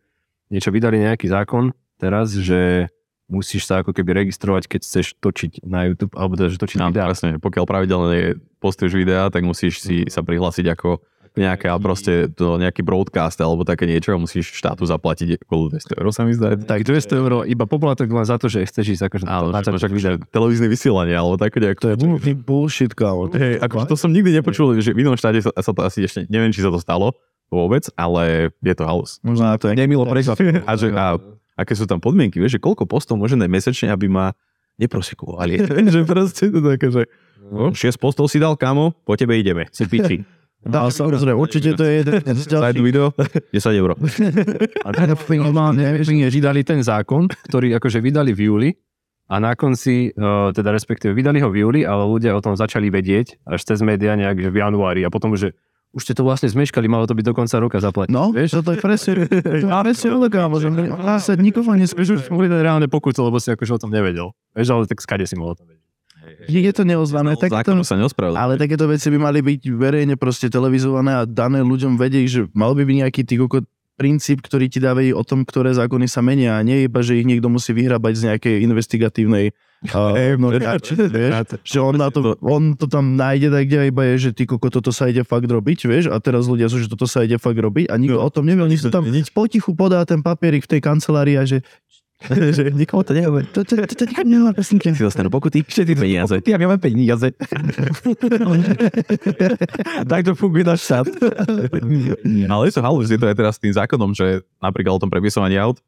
niečo 0.49 0.71
vydali 0.71 1.03
nejaký 1.03 1.29
zákon 1.29 1.75
teraz, 1.99 2.33
že 2.33 2.89
musíš 3.29 3.63
sa 3.63 3.81
ako 3.81 3.93
keby 3.93 4.17
registrovať, 4.19 4.67
keď 4.67 4.81
chceš 4.83 5.07
točiť 5.15 5.63
na 5.63 5.85
YouTube, 5.85 6.13
alebo 6.13 6.35
teda, 6.35 6.49
že 6.49 6.59
točiť 6.59 6.79
No, 6.79 6.89
videá. 6.89 7.07
presne, 7.07 7.37
pokiaľ 7.37 7.65
pravidelne 7.65 8.19
postuješ 8.59 8.93
videá, 8.95 9.29
tak 9.29 9.45
musíš 9.45 9.79
si 9.79 10.05
sa 10.07 10.21
prihlásiť 10.21 10.67
ako 10.69 10.99
nejaká 11.37 11.71
proste 11.79 12.27
to 12.29 12.59
nejaký 12.59 12.83
broadcast 12.83 13.39
alebo 13.39 13.63
také 13.63 13.87
niečo 13.87 14.11
a 14.11 14.19
musíš 14.19 14.51
štátu 14.51 14.83
zaplatiť 14.83 15.39
okolo 15.41 15.71
200 15.71 15.95
eur 15.95 16.07
sa 16.11 16.27
mi 16.27 16.35
zdá. 16.35 16.59
Tak 16.59 16.83
200 16.83 17.15
eur, 17.15 17.33
iba 17.47 17.63
poplatok 17.63 18.11
len 18.11 18.27
za 18.27 18.35
to, 18.35 18.51
že 18.51 18.67
chceš 18.67 18.99
ísť 18.99 19.05
akože 19.07 19.25
Áno, 19.25 19.47
na 19.49 19.63
máš 19.63 19.87
akože 19.87 20.19
televízne 20.27 20.67
vysielanie 20.67 21.15
alebo 21.15 21.39
také 21.39 21.63
nejak. 21.63 21.79
to 21.79 21.93
je 21.93 21.97
úplný 21.97 22.35
bullshit, 22.35 22.91
kámo. 22.91 23.31
Hej, 23.31 23.61
akože 23.61 23.87
to 23.87 23.95
som 23.95 24.11
nikdy 24.11 24.35
nepočul, 24.35 24.75
že 24.75 24.91
v 24.91 25.07
inom 25.07 25.15
štáte 25.15 25.39
sa, 25.39 25.55
sa 25.55 25.71
to 25.71 25.81
asi 25.81 26.03
ešte, 26.03 26.27
neviem, 26.27 26.51
či 26.51 26.59
sa 26.59 26.75
to 26.75 26.81
stalo 26.81 27.15
vôbec, 27.47 27.87
ale 27.95 28.51
je 28.59 28.75
to 28.75 28.83
halus. 28.83 29.23
Možno 29.23 29.47
to 29.55 29.71
je. 29.71 29.79
Nemilo 29.79 30.05
prekvapilo. 30.05 30.59
A, 30.67 30.75
že, 30.75 30.91
a 30.91 31.23
aké 31.59 31.75
sú 31.75 31.91
tam 31.91 31.99
podmienky, 31.99 32.39
vieš, 32.39 32.57
že 32.57 32.61
koľko 32.63 32.87
postov 32.87 33.19
môže 33.19 33.35
dať 33.35 33.51
mesačne, 33.51 33.91
aby 33.91 34.07
ma 34.07 34.31
neprosikovali. 34.79 35.59
že 35.95 36.07
proste 36.07 36.55
to 36.55 36.63
také, 36.63 36.87
že 36.95 37.03
no, 37.51 37.75
6 37.75 37.99
postov 37.99 38.31
si 38.31 38.39
dal, 38.39 38.55
kamo, 38.55 38.95
po 39.03 39.19
tebe 39.19 39.35
ideme. 39.35 39.67
Si 39.75 39.91
piči. 39.91 40.23
Dá 40.59 40.91
sa, 40.91 41.07
samozrejme, 41.07 41.39
určite 41.39 41.79
to 41.79 41.87
je 41.87 42.03
jeden 42.03 42.35
z 42.35 42.47
ďalších. 42.51 42.83
video, 42.83 43.15
10 43.55 43.79
eur. 43.79 43.95
A 44.87 44.91
vydali 46.35 46.67
ten 46.67 46.83
zákon, 46.83 47.31
ktorý 47.47 47.79
akože 47.79 48.03
vydali 48.03 48.35
v 48.35 48.41
júli 48.51 48.71
a 49.31 49.39
na 49.39 49.55
konci, 49.55 50.11
uh, 50.19 50.51
teda 50.51 50.75
respektíve 50.75 51.15
vydali 51.15 51.39
ho 51.45 51.53
v 51.53 51.63
júli, 51.63 51.81
ale 51.87 52.03
ľudia 52.09 52.35
o 52.35 52.43
tom 52.43 52.59
začali 52.59 52.91
vedieť 52.91 53.45
až 53.47 53.61
cez 53.61 53.79
médiá 53.87 54.19
nejak, 54.19 54.41
že 54.41 54.51
v 54.51 54.59
januári 54.59 55.07
a 55.07 55.13
potom, 55.13 55.37
že 55.39 55.55
už 55.97 56.05
ste 56.05 56.13
to 56.13 56.21
vlastne 56.21 56.53
zmeškali, 56.53 56.85
malo 56.85 57.09
to 57.09 57.17
byť 57.17 57.25
do 57.25 57.35
konca 57.35 57.57
roka 57.57 57.81
zaplatiť. 57.81 58.13
No, 58.13 58.29
vieš? 58.29 58.61
to 58.61 58.77
je 58.77 58.81
presne, 58.81 59.25
to 59.25 59.41
je 59.41 59.65
presne 59.65 60.09
kámo, 60.37 60.61
že 60.61 60.69
zase 61.01 61.41
nikoho 61.41 61.73
nespíš. 61.73 62.09
už 62.21 62.23
mohli 62.29 62.47
dať 62.53 62.61
reálne 62.61 62.87
pokutu, 62.93 63.25
lebo 63.25 63.41
si 63.41 63.49
akože 63.49 63.73
o 63.77 63.81
tom 63.81 63.91
nevedel. 63.91 64.37
Vieš, 64.53 64.69
ale 64.69 64.85
tak 64.85 65.01
skade 65.01 65.25
si 65.25 65.35
mohol 65.35 65.57
o 65.57 65.59
tom 65.59 65.67
vedieť. 65.73 65.89
Je 66.45 66.73
to 66.77 66.85
neozvané, 66.85 67.41
tak 67.41 67.65
to, 67.65 67.73
sa 67.81 67.97
ale 68.37 68.61
takéto 68.61 68.85
veci 68.85 69.09
by 69.09 69.17
mali 69.17 69.41
byť 69.41 69.61
verejne 69.73 70.15
proste 70.21 70.53
televizované 70.53 71.17
a 71.17 71.23
dané 71.25 71.65
ľuďom 71.65 71.97
vedieť, 71.97 72.27
že 72.29 72.41
mal 72.53 72.77
by 72.77 72.85
byť 72.85 72.97
nejaký 73.01 73.23
ty 73.25 73.35
princíp, 73.99 74.47
ktorý 74.47 74.71
ti 74.71 74.79
dávajú 74.79 75.19
o 75.19 75.25
tom, 75.27 75.43
ktoré 75.43 75.75
zákony 75.75 76.07
sa 76.07 76.23
menia 76.23 76.55
a 76.55 76.63
nie 76.63 76.87
iba, 76.87 77.03
že 77.03 77.19
ich 77.19 77.27
niekto 77.27 77.51
musí 77.51 77.75
vyhrábať 77.75 78.13
z 78.15 78.23
nejakej 78.31 78.55
investigatívnej 78.63 79.51
uh, 79.95 80.35
no, 80.43 80.51
vieš, 80.51 81.55
že 81.63 81.79
on, 81.79 81.95
na 81.95 82.11
to, 82.11 82.35
on 82.43 82.75
to 82.75 82.91
tam 82.91 83.15
nájde 83.15 83.55
tak, 83.55 83.65
kde 83.71 83.79
iba 83.91 84.03
je, 84.15 84.29
že 84.29 84.31
ty 84.35 84.43
koko, 84.49 84.69
toto 84.69 84.91
sa 84.91 85.07
ide 85.07 85.23
fakt 85.23 85.47
robiť, 85.47 85.79
vieš, 85.87 86.05
a 86.11 86.19
teraz 86.19 86.51
ľudia 86.51 86.67
sú, 86.67 86.83
že 86.83 86.91
toto 86.91 87.07
sa 87.07 87.23
ide 87.23 87.39
fakt 87.39 87.59
robiť 87.59 87.91
a 87.91 87.95
nikto 87.97 88.19
o 88.19 88.31
tom 88.31 88.47
nevie, 88.47 88.67
oni 88.67 88.77
si 88.77 88.91
tam 88.91 89.07
potichu 89.31 89.77
podá 89.77 90.03
ten 90.03 90.25
papierik 90.25 90.67
v 90.67 90.71
tej 90.77 90.81
kancelárii 90.83 91.39
a 91.39 91.47
že 91.47 91.63
že 92.57 92.75
nikomu 92.75 93.07
to 93.07 93.15
nehovorí. 93.15 93.47
To, 93.55 93.63
to, 93.63 93.79
to, 93.79 93.95
to 93.95 94.05
nikomu 94.11 94.27
nehovorí, 94.27 94.55
prosím 94.59 94.83
ťa. 94.83 94.99
si 94.99 95.07
dostanú 95.07 95.31
pokuty, 95.31 95.63
všetky 95.63 95.95
peniaze. 95.95 96.35
Ja 96.43 96.59
máme 96.59 96.83
peniaze. 96.83 97.31
tak 100.11 100.21
to 100.27 100.35
funguje 100.35 100.67
náš 100.67 100.83
štát. 100.83 101.07
Ale 102.51 102.63
je 102.67 102.75
to 102.75 102.83
halus, 102.83 103.07
je 103.07 103.23
to 103.23 103.31
aj 103.31 103.39
teraz 103.39 103.55
s 103.55 103.63
tým 103.63 103.71
zákonom, 103.71 104.19
že 104.19 104.43
napríklad 104.59 104.99
o 104.99 105.03
tom 105.07 105.11
prepisovaní 105.11 105.55
aut. 105.63 105.79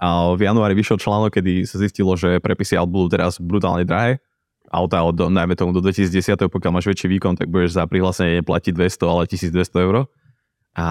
A 0.00 0.32
v 0.32 0.48
januári 0.48 0.72
vyšiel 0.72 0.96
článok, 0.96 1.36
kedy 1.36 1.68
sa 1.68 1.76
zistilo, 1.76 2.16
že 2.16 2.40
prepisy 2.40 2.80
aut 2.80 2.88
budú 2.88 3.12
teraz 3.12 3.36
brutálne 3.36 3.84
drahé. 3.84 4.24
Auta, 4.72 5.04
od, 5.04 5.28
najmä 5.28 5.52
tomu 5.58 5.76
do 5.76 5.84
2010, 5.84 6.40
pokiaľ 6.48 6.72
máš 6.72 6.88
väčší 6.88 7.10
výkon, 7.12 7.36
tak 7.36 7.52
budeš 7.52 7.76
za 7.76 7.84
prihlásenie 7.84 8.40
platiť 8.40 8.72
200, 8.72 9.12
ale 9.12 9.22
1200 9.28 9.84
eur. 9.84 10.08
A 10.72 10.86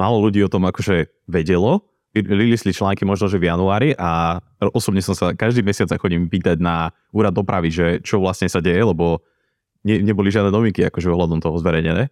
málo 0.00 0.16
ľudí 0.24 0.40
o 0.40 0.48
tom 0.48 0.64
akože 0.64 1.12
vedelo. 1.28 1.84
Lilisli 2.16 2.72
články 2.72 3.04
možno, 3.04 3.28
že 3.28 3.36
v 3.36 3.52
januári 3.52 3.92
a 3.94 4.40
osobne 4.72 5.04
som 5.04 5.14
sa 5.14 5.36
každý 5.36 5.60
mesiac 5.60 5.92
chodím 5.94 6.26
pýtať 6.26 6.58
na 6.58 6.90
úrad 7.12 7.36
dopravy, 7.36 7.68
že 7.70 7.86
čo 8.02 8.18
vlastne 8.18 8.48
sa 8.48 8.64
deje, 8.64 8.80
lebo 8.82 9.22
ne, 9.84 10.00
neboli 10.00 10.32
žiadne 10.32 10.50
novinky 10.50 10.82
akože 10.88 11.06
ohľadom 11.06 11.38
toho 11.44 11.60
zverejnené. 11.60 12.08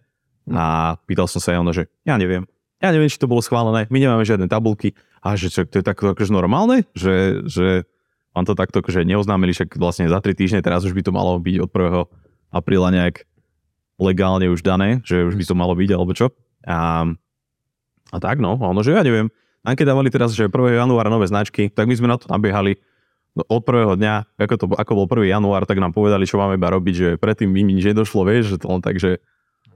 A 0.53 0.95
pýtal 1.03 1.27
som 1.27 1.41
sa 1.41 1.51
aj 1.51 1.59
ono, 1.59 1.71
že 1.73 1.89
ja 2.05 2.15
neviem. 2.15 2.45
Ja 2.79 2.95
neviem, 2.95 3.11
či 3.11 3.19
to 3.19 3.27
bolo 3.27 3.43
schválené, 3.43 3.91
my 3.91 3.97
nemáme 3.99 4.23
žiadne 4.23 4.47
tabulky. 4.47 4.95
A 5.19 5.35
že 5.35 5.51
čo, 5.51 5.67
to 5.67 5.79
je 5.79 5.85
takto 5.85 6.11
akože 6.11 6.31
normálne, 6.31 6.87
že, 6.95 7.43
že 7.45 7.83
vám 8.31 8.45
to 8.47 8.55
takto 8.55 8.79
akože 8.79 9.03
neoznámili, 9.03 9.51
však 9.51 9.75
vlastne 9.75 10.07
za 10.07 10.19
3 10.23 10.31
týždne, 10.37 10.63
teraz 10.63 10.87
už 10.87 10.95
by 10.95 11.03
to 11.03 11.11
malo 11.11 11.35
byť 11.39 11.55
od 11.59 11.69
1. 11.69 12.55
apríla 12.55 12.89
nejak 12.93 13.27
legálne 13.99 14.47
už 14.47 14.63
dané, 14.63 15.03
že 15.03 15.27
už 15.27 15.35
by 15.35 15.43
to 15.43 15.55
malo 15.59 15.75
byť, 15.75 15.89
alebo 15.91 16.15
čo. 16.15 16.31
A, 16.63 17.03
a 18.09 18.17
tak 18.17 18.39
no, 18.39 18.55
ono, 18.55 18.79
že 18.79 18.95
ja 18.95 19.03
neviem. 19.03 19.27
A 19.67 19.75
keď 19.75 19.91
dávali 19.91 20.07
teraz, 20.07 20.31
že 20.31 20.47
1. 20.47 20.55
januára 20.55 21.11
nové 21.11 21.27
značky, 21.27 21.67
tak 21.67 21.91
my 21.91 21.95
sme 21.99 22.07
na 22.07 22.15
to 22.15 22.31
nabiehali 22.31 22.79
no, 23.35 23.43
od 23.43 23.61
prvého 23.67 23.99
dňa, 23.99 24.39
ako, 24.39 24.55
to, 24.55 24.65
ako 24.71 24.91
bol 25.03 25.07
1. 25.19 25.35
január, 25.35 25.67
tak 25.67 25.83
nám 25.83 25.91
povedali, 25.91 26.23
čo 26.23 26.39
máme 26.39 26.55
iba 26.55 26.71
robiť, 26.71 26.95
že 26.95 27.09
predtým 27.19 27.51
mi 27.51 27.67
nič 27.67 27.91
nedošlo, 27.91 28.23
vieš, 28.23 28.55
že 28.55 28.57
to 28.63 28.71
len 28.71 28.79
tak, 28.79 29.03
že 29.03 29.19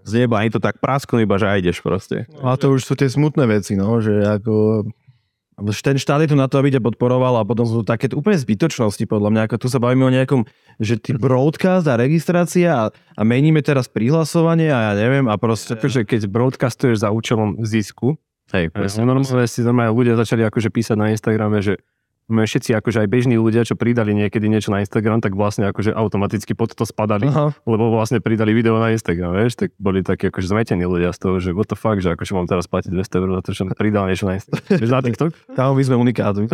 z 0.03 0.23
neba 0.23 0.39
ani 0.39 0.51
to 0.51 0.59
tak 0.59 0.79
prasklo, 0.83 1.19
iba 1.19 1.39
že 1.39 1.47
aj 1.47 1.59
ideš 1.63 1.79
proste. 1.79 2.27
A 2.43 2.55
to 2.59 2.75
už 2.75 2.83
sú 2.83 2.93
tie 2.95 3.07
smutné 3.11 3.43
veci, 3.47 3.75
no, 3.75 3.99
že 3.99 4.23
ako... 4.23 4.87
Ten 5.55 5.97
štát 6.01 6.19
je 6.25 6.33
tu 6.33 6.37
na 6.37 6.49
to, 6.49 6.57
aby 6.57 6.73
ťa 6.73 6.81
podporoval 6.81 7.37
a 7.37 7.47
potom 7.47 7.63
sú 7.63 7.81
to 7.81 7.85
také 7.85 8.09
úplne 8.11 8.37
zbytočnosti, 8.41 9.05
podľa 9.05 9.29
mňa, 9.29 9.41
ako 9.45 9.55
tu 9.61 9.67
sa 9.69 9.77
bavíme 9.77 10.03
o 10.05 10.11
nejakom, 10.13 10.49
že 10.81 10.97
ty 10.97 11.13
broadcast 11.13 11.85
a 11.85 11.93
registrácia 11.93 12.73
a, 12.73 12.83
a 12.89 13.21
meníme 13.21 13.61
teraz 13.61 13.85
prihlasovanie 13.85 14.73
a 14.73 14.91
ja 14.91 14.93
neviem 14.97 15.29
a 15.29 15.37
proste... 15.37 15.77
Akože 15.77 16.09
keď 16.09 16.25
broadcastuješ 16.25 17.05
za 17.05 17.13
účelom 17.13 17.61
zisku, 17.61 18.17
Hej, 18.51 18.75
presne, 18.75 19.07
normálne 19.07 19.47
si 19.47 19.63
normálne 19.63 19.95
ľudia 19.95 20.19
začali 20.19 20.43
akože 20.43 20.69
písať 20.69 20.97
na 20.99 21.09
Instagrame, 21.15 21.63
že 21.63 21.79
všetci 22.41 22.73
akože 22.73 23.05
aj 23.05 23.07
bežní 23.13 23.37
ľudia, 23.37 23.61
čo 23.61 23.77
pridali 23.77 24.17
niekedy 24.17 24.49
niečo 24.49 24.73
na 24.73 24.81
Instagram, 24.81 25.21
tak 25.21 25.37
vlastne 25.37 25.69
akože 25.69 25.93
automaticky 25.93 26.57
pod 26.57 26.73
to 26.73 26.89
spadali, 26.89 27.29
Aha. 27.29 27.53
lebo 27.69 27.93
vlastne 27.93 28.17
pridali 28.17 28.57
video 28.57 28.81
na 28.81 28.89
Instagram, 28.89 29.37
vieš, 29.37 29.61
tak 29.61 29.69
boli 29.77 30.01
takí 30.01 30.33
akože 30.33 30.49
zmetení 30.49 30.89
ľudia 30.89 31.13
z 31.13 31.19
toho, 31.21 31.37
že 31.37 31.53
what 31.53 31.69
the 31.69 31.77
fuck, 31.77 32.01
že 32.01 32.17
akože 32.17 32.33
mám 32.33 32.49
teraz 32.49 32.65
platiť 32.65 32.89
200 32.89 33.19
eur 33.21 33.29
za 33.37 33.41
to, 33.45 33.49
že 33.53 33.57
som 33.61 33.67
pridal 33.77 34.09
niečo 34.09 34.25
na 34.25 34.41
Instagram. 34.41 34.65
Vieš, 34.81 34.89
na 34.89 35.01
TikTok? 35.05 35.31
Tam 35.59 35.77
my 35.77 35.83
sme 35.85 35.95
unikátu. 36.01 36.49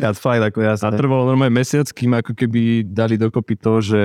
Ja, 0.00 0.16
fajn, 0.16 0.40
ako 0.48 0.58
A 0.64 0.72
jasné. 0.72 0.96
trvalo 0.96 1.28
normálne 1.28 1.52
mesiac, 1.52 1.84
kým 1.92 2.16
ako 2.16 2.32
keby 2.32 2.88
dali 2.88 3.20
dokopy 3.20 3.58
to, 3.58 3.82
že 3.84 4.02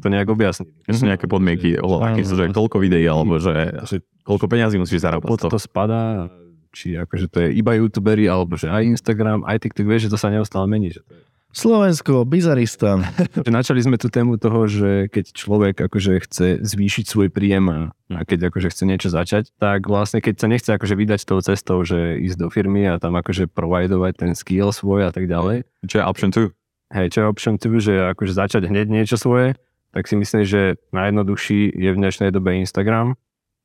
to 0.00 0.08
nejak 0.08 0.32
objasnili. 0.32 0.72
Keď 0.88 0.92
sú 0.96 1.04
nejaké 1.04 1.26
podmienky, 1.28 1.76
o, 1.76 2.00
sú, 2.24 2.34
že 2.34 2.48
koľko 2.50 2.80
videí, 2.80 3.04
alebo 3.04 3.36
že, 3.36 3.84
že 3.84 4.00
koľko 4.24 4.48
peňazí 4.48 4.80
musíš 4.80 5.04
zarábať. 5.04 5.28
pod 5.28 5.44
to 5.44 5.60
spadá, 5.60 6.32
či 6.70 6.94
akože 6.96 7.26
to 7.30 7.38
je 7.46 7.48
iba 7.58 7.74
youtuberi, 7.76 8.26
alebo 8.30 8.54
že 8.54 8.70
aj 8.70 8.98
Instagram, 8.98 9.42
aj 9.46 9.66
TikTok, 9.66 9.86
vieš, 9.86 10.08
že 10.08 10.12
to 10.14 10.18
sa 10.18 10.30
neustále 10.30 10.66
mení. 10.70 10.94
Že 10.94 11.02
to 11.06 11.12
je. 11.14 11.22
Slovensko, 11.50 12.22
Bizaristan. 12.30 13.02
Načali 13.42 13.82
sme 13.82 13.98
tú 13.98 14.06
tému 14.06 14.38
toho, 14.38 14.70
že 14.70 15.10
keď 15.10 15.34
človek 15.34 15.74
akože 15.82 16.22
chce 16.22 16.46
zvýšiť 16.62 17.04
svoj 17.10 17.26
príjem 17.26 17.66
a, 17.66 17.78
a 18.14 18.22
keď 18.22 18.54
akože 18.54 18.70
chce 18.70 18.84
niečo 18.86 19.10
začať, 19.10 19.50
tak 19.58 19.90
vlastne 19.90 20.22
keď 20.22 20.34
sa 20.38 20.46
nechce 20.46 20.70
akože 20.70 20.94
vydať 20.94 21.20
tou 21.26 21.42
cestou, 21.42 21.82
že 21.82 22.22
ísť 22.22 22.38
do 22.38 22.48
firmy 22.54 22.86
a 22.86 23.02
tam 23.02 23.18
akože 23.18 23.50
providovať 23.50 24.12
ten 24.14 24.32
skill 24.38 24.70
svoj 24.70 25.10
a 25.10 25.10
tak 25.10 25.26
ďalej, 25.26 25.66
Čo 25.90 25.98
je 25.98 26.04
option 26.06 26.30
2? 26.30 26.54
hej, 26.94 27.06
čo 27.10 27.18
je 27.22 27.26
option 27.26 27.54
2, 27.58 27.66
že 27.82 27.94
akože 28.14 28.32
začať 28.34 28.62
hneď 28.70 28.86
niečo 28.86 29.18
svoje, 29.18 29.58
tak 29.90 30.06
si 30.06 30.14
myslím, 30.14 30.46
že 30.46 30.78
najjednoduchší 30.94 31.74
je 31.74 31.90
v 31.90 31.98
dnešnej 31.98 32.30
dobe 32.30 32.54
Instagram. 32.62 33.18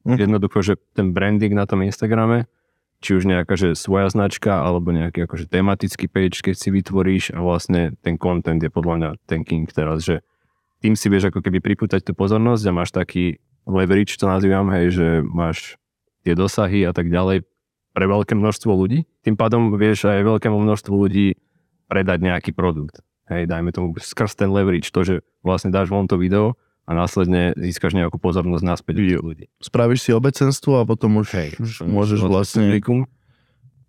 Hm. 0.10 0.18
Jednoducho, 0.18 0.62
že 0.66 0.74
ten 0.98 1.14
branding 1.14 1.54
na 1.54 1.70
tom 1.70 1.86
Instagrame, 1.86 2.50
či 3.04 3.16
už 3.16 3.28
nejaká 3.28 3.54
že 3.60 3.76
svoja 3.76 4.08
značka, 4.12 4.64
alebo 4.64 4.92
nejaký 4.92 5.28
akože 5.28 5.52
tematický 5.52 6.08
page, 6.08 6.42
keď 6.42 6.56
si 6.56 6.70
vytvoríš 6.72 7.24
a 7.36 7.40
vlastne 7.44 7.96
ten 8.02 8.16
content 8.16 8.60
je 8.60 8.72
podľa 8.72 8.96
mňa 8.98 9.10
ten 9.28 9.42
king 9.44 9.68
teraz, 9.70 10.06
že 10.06 10.24
tým 10.80 10.94
si 10.94 11.08
vieš 11.10 11.32
ako 11.34 11.42
keby 11.42 11.64
pripútať 11.64 12.06
tú 12.06 12.14
pozornosť 12.14 12.64
a 12.68 12.76
máš 12.76 12.92
taký 12.94 13.40
leverage, 13.66 14.20
to 14.20 14.30
nazývam, 14.30 14.70
hej, 14.70 14.94
že 14.94 15.08
máš 15.26 15.80
tie 16.22 16.38
dosahy 16.38 16.86
a 16.86 16.94
tak 16.94 17.10
ďalej, 17.10 17.46
pre 17.96 18.06
veľké 18.12 18.36
množstvo 18.36 18.76
ľudí. 18.76 19.08
Tým 19.24 19.40
pádom 19.40 19.72
vieš 19.80 20.12
aj 20.12 20.28
veľkému 20.28 20.60
množstvu 20.60 20.94
ľudí 20.94 21.40
predať 21.88 22.20
nejaký 22.20 22.52
produkt. 22.52 23.00
Hej, 23.32 23.50
dajme 23.50 23.72
tomu 23.72 23.96
skrz 23.98 24.38
ten 24.38 24.52
leverage, 24.52 24.92
to, 24.92 25.02
že 25.02 25.16
vlastne 25.42 25.72
dáš 25.74 25.90
von 25.90 26.06
to 26.06 26.20
video 26.20 26.60
a 26.86 26.92
následne 26.94 27.58
získaš 27.58 27.98
nejakú 27.98 28.22
pozornosť 28.22 28.64
naspäť 28.64 29.18
od 29.18 29.26
ľudí. 29.26 29.46
Spravíš 29.58 30.06
si 30.06 30.12
obecenstvo 30.14 30.80
a 30.80 30.84
potom 30.86 31.18
už, 31.18 31.28
Hej, 31.34 31.50
už 31.58 31.72
môžeš 31.84 32.22
vlastne 32.22 32.70
Publikum. 32.70 33.10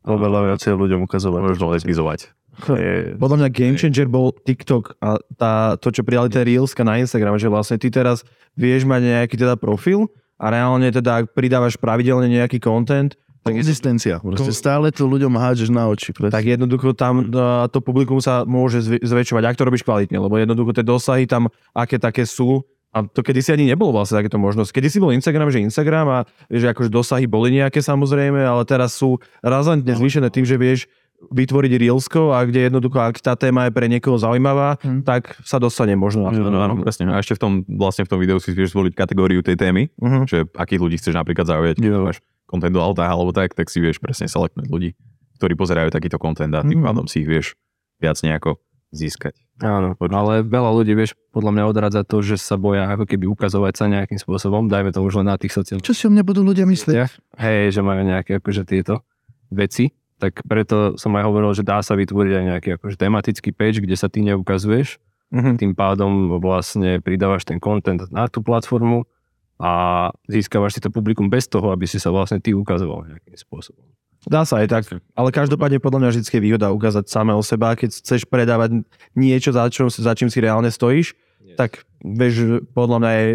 oveľa 0.00 0.52
viacej 0.52 0.72
ľuďom 0.72 1.00
ukazovať. 1.04 1.40
Možno 1.44 1.64
letizovať. 1.76 2.32
Je- 2.72 3.20
Podľa 3.20 3.36
mňa 3.44 3.48
game 3.52 3.76
changer 3.76 4.08
bol 4.08 4.32
TikTok 4.32 4.96
a 5.04 5.20
tá, 5.36 5.76
to, 5.76 5.92
čo 5.92 6.00
prijali 6.00 6.32
tie 6.32 6.40
Reelska 6.40 6.88
na 6.88 6.96
Instagram, 6.96 7.36
že 7.36 7.52
vlastne 7.52 7.76
ty 7.76 7.92
teraz 7.92 8.24
vieš 8.56 8.88
mať 8.88 9.04
nejaký 9.04 9.36
teda 9.36 9.60
profil 9.60 10.08
a 10.40 10.48
reálne 10.48 10.88
teda 10.88 11.20
ak 11.20 11.36
pridávaš 11.36 11.76
pravidelne 11.76 12.32
nejaký 12.32 12.56
content, 12.56 13.12
tak, 13.44 13.54
Konzistencia. 13.62 14.18
Proste 14.18 14.50
stále 14.50 14.90
to 14.90 15.06
ľuďom 15.06 15.30
hádžeš 15.38 15.70
na 15.70 15.86
oči. 15.86 16.10
Presne. 16.10 16.34
tak 16.34 16.42
jednoducho 16.50 16.96
tam 16.98 17.30
uh, 17.30 17.70
to 17.70 17.78
publikum 17.78 18.18
sa 18.18 18.42
môže 18.42 18.82
zväčšovať, 18.82 19.42
ak 19.46 19.54
to 19.54 19.62
robíš 19.62 19.86
kvalitne, 19.86 20.18
lebo 20.18 20.34
jednoducho 20.34 20.74
tie 20.74 20.82
dosahy 20.82 21.30
tam 21.30 21.46
aké 21.70 21.94
také 22.00 22.26
sú, 22.26 22.66
a 22.96 23.04
to 23.04 23.20
kedysi 23.20 23.52
ani 23.52 23.68
nebolo 23.68 23.92
vlastne 23.92 24.16
takéto 24.16 24.40
možnosť. 24.40 24.72
Kedy 24.72 24.88
si 24.88 24.96
bol 24.96 25.12
Instagram, 25.12 25.52
že 25.52 25.60
Instagram 25.60 26.06
a 26.08 26.18
vieš, 26.48 26.64
že 26.64 26.68
akože 26.72 26.88
dosahy 26.88 27.28
boli 27.28 27.52
nejaké 27.52 27.84
samozrejme, 27.84 28.40
ale 28.40 28.64
teraz 28.64 28.96
sú 28.96 29.20
razantne 29.44 29.92
zvýšené 29.92 30.32
tým, 30.32 30.48
že 30.48 30.56
vieš 30.56 30.88
vytvoriť 31.16 31.72
Reelsko 31.80 32.32
a 32.32 32.44
kde 32.44 32.68
jednoducho, 32.68 33.00
ak 33.00 33.20
tá 33.20 33.32
téma 33.36 33.68
je 33.68 33.72
pre 33.72 33.88
niekoho 33.88 34.16
zaujímavá, 34.16 34.76
Hm. 34.84 35.00
tak 35.04 35.32
sa 35.44 35.56
dostane 35.56 35.96
možno 35.96 36.28
na 36.28 36.32
to. 36.32 36.44
Áno, 36.44 36.76
presne. 36.80 37.08
A 37.08 37.20
ešte 37.20 37.36
v 37.36 37.40
tom, 37.40 37.52
vlastne 37.68 38.04
v 38.04 38.10
tom 38.12 38.20
videu 38.20 38.36
si 38.36 38.52
vieš 38.52 38.76
zvoliť 38.76 38.92
kategóriu 38.92 39.40
tej 39.40 39.56
témy, 39.56 39.88
Mhm. 39.96 40.18
že 40.28 40.44
akých 40.56 40.80
ľudí 40.80 40.96
chceš 41.00 41.16
napríklad 41.16 41.48
zaujať. 41.48 41.80
Jo. 41.80 42.04
Máš 42.04 42.20
content 42.44 42.72
do 42.72 42.84
auta 42.84 43.08
alebo 43.08 43.32
tak, 43.32 43.56
tak 43.56 43.72
si 43.72 43.80
vieš 43.80 43.96
presne 43.96 44.28
selektnúť 44.28 44.68
ľudí, 44.68 44.92
ktorí 45.40 45.56
pozerajú 45.56 45.88
takýto 45.88 46.20
content 46.20 46.52
a 46.52 46.60
tým 46.60 46.80
Mhm. 46.80 46.86
pádom 46.86 47.04
si 47.08 47.24
ich 47.24 47.28
vieš 47.28 47.56
viac 47.96 48.20
nejako 48.20 48.60
získať. 48.96 49.34
Áno, 49.60 49.92
ale 49.96 50.44
veľa 50.44 50.70
ľudí, 50.72 50.92
vieš, 50.92 51.16
podľa 51.32 51.52
mňa 51.52 51.64
odradza 51.68 52.02
to, 52.04 52.20
že 52.20 52.36
sa 52.40 52.56
boja 52.56 52.88
ako 52.92 53.04
keby 53.04 53.28
ukazovať 53.28 53.72
sa 53.76 53.84
nejakým 53.88 54.16
spôsobom, 54.20 54.68
dajme 54.68 54.92
to 54.92 55.00
už 55.00 55.20
len 55.20 55.28
na 55.28 55.36
tých 55.36 55.52
sociálnych 55.52 55.84
Čo 55.84 55.96
si 55.96 56.04
o 56.04 56.12
mne 56.12 56.24
budú 56.24 56.40
ľudia 56.44 56.64
myslieť? 56.68 56.96
Hej, 57.40 57.76
že 57.76 57.80
majú 57.80 58.02
nejaké 58.04 58.40
akože 58.40 58.64
tieto 58.68 59.04
veci, 59.48 59.92
tak 60.16 60.40
preto 60.48 60.96
som 60.96 61.12
aj 61.16 61.24
hovoril, 61.28 61.52
že 61.52 61.64
dá 61.64 61.84
sa 61.84 61.92
vytvoriť 61.92 62.32
aj 62.32 62.44
nejaký 62.44 62.68
akože 62.80 62.96
tematický 62.96 63.52
page, 63.52 63.84
kde 63.84 63.96
sa 63.96 64.08
ty 64.08 64.24
neukazuješ, 64.24 64.96
Mhm. 65.26 65.58
tým 65.58 65.72
pádom 65.74 66.38
vlastne 66.38 67.02
pridávaš 67.02 67.42
ten 67.42 67.58
content 67.58 67.98
na 68.14 68.30
tú 68.30 68.46
platformu 68.46 69.10
a 69.58 70.14
získavaš 70.30 70.78
si 70.78 70.80
to 70.84 70.92
publikum 70.92 71.26
bez 71.26 71.50
toho, 71.50 71.74
aby 71.74 71.82
si 71.88 71.98
sa 71.98 72.14
vlastne 72.14 72.38
ty 72.38 72.54
ukazoval 72.54 73.10
nejakým 73.10 73.34
spôsobom. 73.34 73.82
Dá 74.26 74.42
sa 74.42 74.58
aj 74.58 74.68
tak, 74.68 74.82
ale 75.14 75.28
každopádne 75.30 75.78
podľa 75.78 75.98
mňa 76.02 76.08
vždy 76.10 76.22
je 76.26 76.40
výhoda 76.42 76.74
ukázať 76.74 77.06
samé 77.06 77.30
o 77.30 77.42
seba. 77.46 77.78
Keď 77.78 78.02
chceš 78.02 78.26
predávať 78.26 78.82
niečo, 79.14 79.54
za, 79.54 79.70
čo, 79.70 79.86
za 79.86 80.12
čím 80.18 80.26
si 80.26 80.42
reálne 80.42 80.66
stojíš, 80.66 81.14
tak 81.54 81.86
vieš, 82.02 82.66
podľa 82.74 82.98
mňa 83.00 83.12
je 83.14 83.26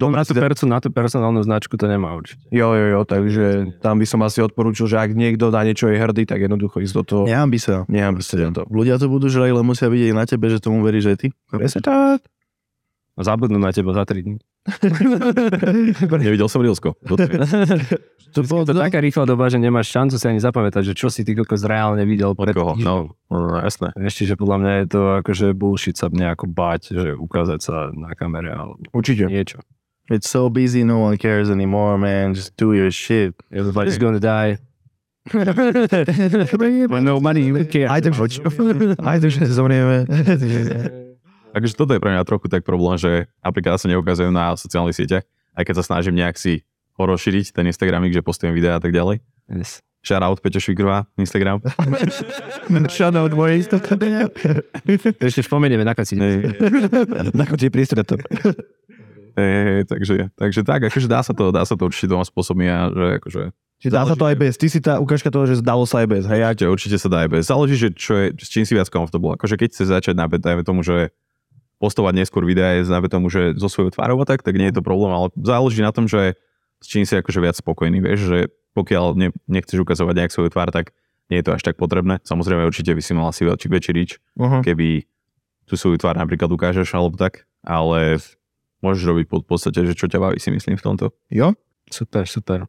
Na 0.00 0.24
tú, 0.24 0.32
perso- 0.32 0.64
na 0.64 0.80
tú 0.80 0.88
personálnu 0.88 1.44
značku 1.44 1.76
to 1.76 1.84
nemá 1.84 2.16
určite. 2.16 2.40
Jo, 2.48 2.72
jo, 2.72 2.86
jo, 2.98 3.00
takže 3.04 3.78
tam 3.84 4.00
by 4.00 4.06
som 4.08 4.24
asi 4.24 4.40
odporúčil, 4.40 4.88
že 4.88 4.96
ak 4.96 5.12
niekto 5.12 5.52
na 5.52 5.60
niečo 5.60 5.92
je 5.92 6.00
hrdý, 6.00 6.24
tak 6.24 6.40
jednoducho 6.40 6.80
ísť 6.80 6.94
do 6.98 7.02
toho. 7.04 7.22
Nehambi 7.28 7.60
sa. 7.60 7.84
Nechám 7.84 8.16
sa 8.24 8.40
to. 8.50 8.64
Ľudia 8.72 8.96
to 8.96 9.12
budú 9.12 9.28
žrať, 9.28 9.52
ale 9.52 9.62
musia 9.62 9.92
vidieť 9.92 10.16
na 10.16 10.24
tebe, 10.24 10.48
že 10.48 10.56
tomu 10.56 10.80
veríš 10.80 11.14
aj 11.14 11.16
ty. 11.20 11.28
Presne 11.52 11.84
tak. 11.84 12.24
A 13.20 13.22
zabudnú 13.22 13.60
na 13.60 13.68
teba 13.68 13.92
za 13.92 14.08
3 14.08 14.24
dní. 14.24 14.40
Nevidel 16.24 16.48
som 16.48 16.64
Reelsko. 16.64 16.96
To, 18.30 18.40
bolo, 18.46 18.62
to 18.62 18.72
taká 18.72 19.02
rýchla 19.02 19.26
doba, 19.26 19.50
že 19.50 19.58
nemáš 19.58 19.90
šancu 19.90 20.14
si 20.16 20.24
ani 20.24 20.38
zapamätať, 20.40 20.88
že 20.88 20.94
čo 20.94 21.10
si 21.10 21.26
ty 21.26 21.34
kokos 21.34 21.66
reálne 21.66 22.06
videl 22.06 22.32
pred 22.38 22.54
koho? 22.54 22.78
týždňom. 22.78 23.04
No, 23.28 23.36
no, 23.36 23.58
jasné. 23.58 23.90
Ešte, 23.98 24.22
že 24.24 24.34
podľa 24.38 24.56
mňa 24.62 24.72
je 24.72 24.86
to 24.86 25.00
akože 25.20 25.46
bullshit 25.52 25.98
sa 25.98 26.06
nejako 26.08 26.46
báť, 26.48 26.94
že 26.94 27.12
ukázať 27.18 27.60
sa 27.60 27.90
na 27.90 28.14
kamere 28.14 28.54
alebo 28.54 28.78
Určite. 28.94 29.26
niečo. 29.26 29.58
It's 30.10 30.30
so 30.30 30.48
busy, 30.50 30.82
no 30.86 31.02
one 31.02 31.18
cares 31.18 31.50
anymore, 31.50 31.98
man. 31.98 32.34
Just 32.34 32.56
do 32.56 32.72
your 32.72 32.90
shit. 32.94 33.34
Everybody's 33.50 33.98
gonna 33.98 34.22
die. 34.22 34.58
No 37.02 37.20
money 37.20 37.46
even 37.46 37.66
care. 37.66 37.86
Aj 37.86 38.00
tak. 38.00 38.14
Aj 38.16 39.18
tak, 39.20 39.30
zomrieme. 39.50 40.06
Takže 41.50 41.74
toto 41.74 41.92
je 41.94 42.02
pre 42.02 42.14
mňa 42.14 42.22
trochu 42.22 42.46
tak 42.46 42.62
problém, 42.62 42.94
že 42.94 43.26
napríklad 43.42 43.78
sa 43.82 43.90
neukazujú 43.90 44.30
na 44.30 44.54
sociálnych 44.54 44.94
sieťach, 44.94 45.24
aj 45.58 45.64
keď 45.66 45.74
sa 45.82 45.84
snažím 45.84 46.14
nejak 46.18 46.38
si 46.38 46.62
ho 46.94 47.02
rozšíriť, 47.02 47.56
ten 47.56 47.66
Instagramik, 47.66 48.14
že 48.14 48.22
postujem 48.22 48.54
videá 48.54 48.78
a 48.78 48.82
tak 48.82 48.94
ďalej. 48.94 49.24
Yes. 49.50 49.82
Shoutout 50.00 50.40
Peťo 50.40 50.64
Švikrová, 50.64 51.04
Instagram. 51.20 51.60
Shoutout 52.94 53.32
moje 53.36 53.60
istota. 53.60 54.00
Ešte 55.28 55.44
spomenieme 55.44 55.84
na 55.84 55.92
konci. 55.92 56.16
Na 57.36 57.44
konci 57.44 57.68
prístre 57.68 58.00
to. 58.00 58.16
Takže, 59.36 60.32
takže 60.36 60.60
tak, 60.64 60.88
akože 60.88 61.08
dá 61.08 61.20
sa 61.20 61.36
to, 61.36 61.52
dá 61.52 61.68
sa 61.68 61.76
to 61.76 61.84
určite 61.84 62.08
dvoma 62.08 62.24
spôsobmi 62.24 62.66
a 62.68 62.88
že 62.88 63.06
akože 63.20 63.42
Čiže 63.80 63.96
dá 63.96 64.04
sa 64.04 64.12
to 64.12 64.28
aj 64.28 64.36
bez. 64.36 64.60
Ty 64.60 64.66
si 64.68 64.80
tá 64.84 65.00
ukážka 65.00 65.32
toho, 65.32 65.48
že 65.48 65.64
zdalo 65.64 65.88
sa 65.88 66.04
aj 66.04 66.08
bez. 66.12 66.22
Hej, 66.28 66.52
určite, 66.52 66.66
určite 66.68 66.96
sa 67.00 67.08
dá 67.08 67.24
aj 67.24 67.28
bez. 67.32 67.42
Záleží, 67.48 67.80
že 67.80 67.88
čo 67.96 68.12
je, 68.12 68.36
s 68.36 68.52
čím 68.52 68.68
si 68.68 68.76
viac 68.76 68.92
comfortable. 68.92 69.40
Akože 69.40 69.56
keď 69.56 69.68
chce 69.72 69.84
začať 69.88 70.14
na 70.20 70.28
dajme 70.28 70.60
tomu, 70.68 70.84
že 70.84 71.16
postovať 71.80 72.12
neskôr 72.12 72.44
videa, 72.44 72.84
dajme 72.84 73.08
tomu, 73.08 73.32
že 73.32 73.56
so 73.56 73.72
svojou 73.72 73.90
tvárou 73.96 74.20
a 74.20 74.28
tak, 74.28 74.44
tak 74.44 74.54
nie 74.54 74.68
je 74.68 74.76
to 74.78 74.82
problém, 74.84 75.10
ale 75.10 75.32
záleží 75.40 75.80
na 75.80 75.90
tom, 75.90 76.04
že 76.04 76.36
s 76.80 76.86
čím 76.86 77.08
si 77.08 77.16
akože 77.16 77.40
viac 77.40 77.56
spokojný, 77.56 78.04
vieš, 78.04 78.20
že 78.28 78.38
pokiaľ 78.76 79.16
ne, 79.16 79.28
nechceš 79.48 79.82
ukazovať 79.82 80.14
nejak 80.14 80.32
svoju 80.32 80.52
tvár, 80.52 80.70
tak 80.70 80.92
nie 81.32 81.40
je 81.40 81.46
to 81.48 81.56
až 81.56 81.62
tak 81.64 81.80
potrebné. 81.80 82.20
Samozrejme, 82.22 82.68
určite 82.68 82.92
by 82.92 83.02
si 83.02 83.12
mal 83.16 83.32
asi 83.32 83.48
väčší, 83.48 83.68
väčší 83.72 83.92
reach, 83.96 84.14
Uh-huh. 84.36 84.60
keby 84.62 85.08
tú 85.64 85.74
svoju 85.78 85.98
tvár 86.02 86.18
napríklad 86.18 86.50
ukážeš 86.50 86.90
alebo 86.92 87.14
tak, 87.14 87.46
ale 87.62 88.18
môžeš 88.82 89.02
robiť 89.06 89.26
pod 89.30 89.42
podstate, 89.46 89.86
že 89.86 89.94
čo 89.94 90.10
ťa 90.10 90.18
baví 90.18 90.38
si 90.42 90.50
myslím 90.50 90.74
v 90.76 90.84
tomto. 90.84 91.06
Jo? 91.30 91.54
Super, 91.90 92.26
super. 92.26 92.66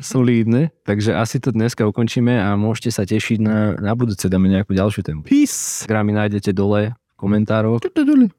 Solídne. 0.00 0.72
Takže 0.88 1.12
asi 1.12 1.40
to 1.40 1.52
dneska 1.52 1.84
ukončíme 1.84 2.32
a 2.40 2.56
môžete 2.56 2.90
sa 2.94 3.02
tešiť 3.04 3.38
na, 3.42 3.76
na 3.76 3.92
budúce. 3.92 4.24
Dáme 4.28 4.48
nejakú 4.48 4.72
ďalšiu 4.72 5.04
tému. 5.04 5.20
Peace. 5.28 5.84
Instagramy 5.84 6.16
nájdete 6.16 6.56
dole 6.56 6.96
v 6.96 7.07
komentároch. 7.18 7.82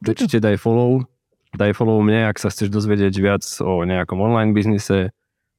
Určite 0.01 0.39
daj 0.39 0.57
follow. 0.57 1.03
Daj 1.53 1.75
follow 1.75 1.99
mne, 1.99 2.31
ak 2.31 2.39
sa 2.39 2.47
chceš 2.47 2.71
dozvedieť 2.71 3.13
viac 3.19 3.43
o 3.59 3.83
nejakom 3.83 4.17
online 4.21 4.55
biznise 4.55 5.11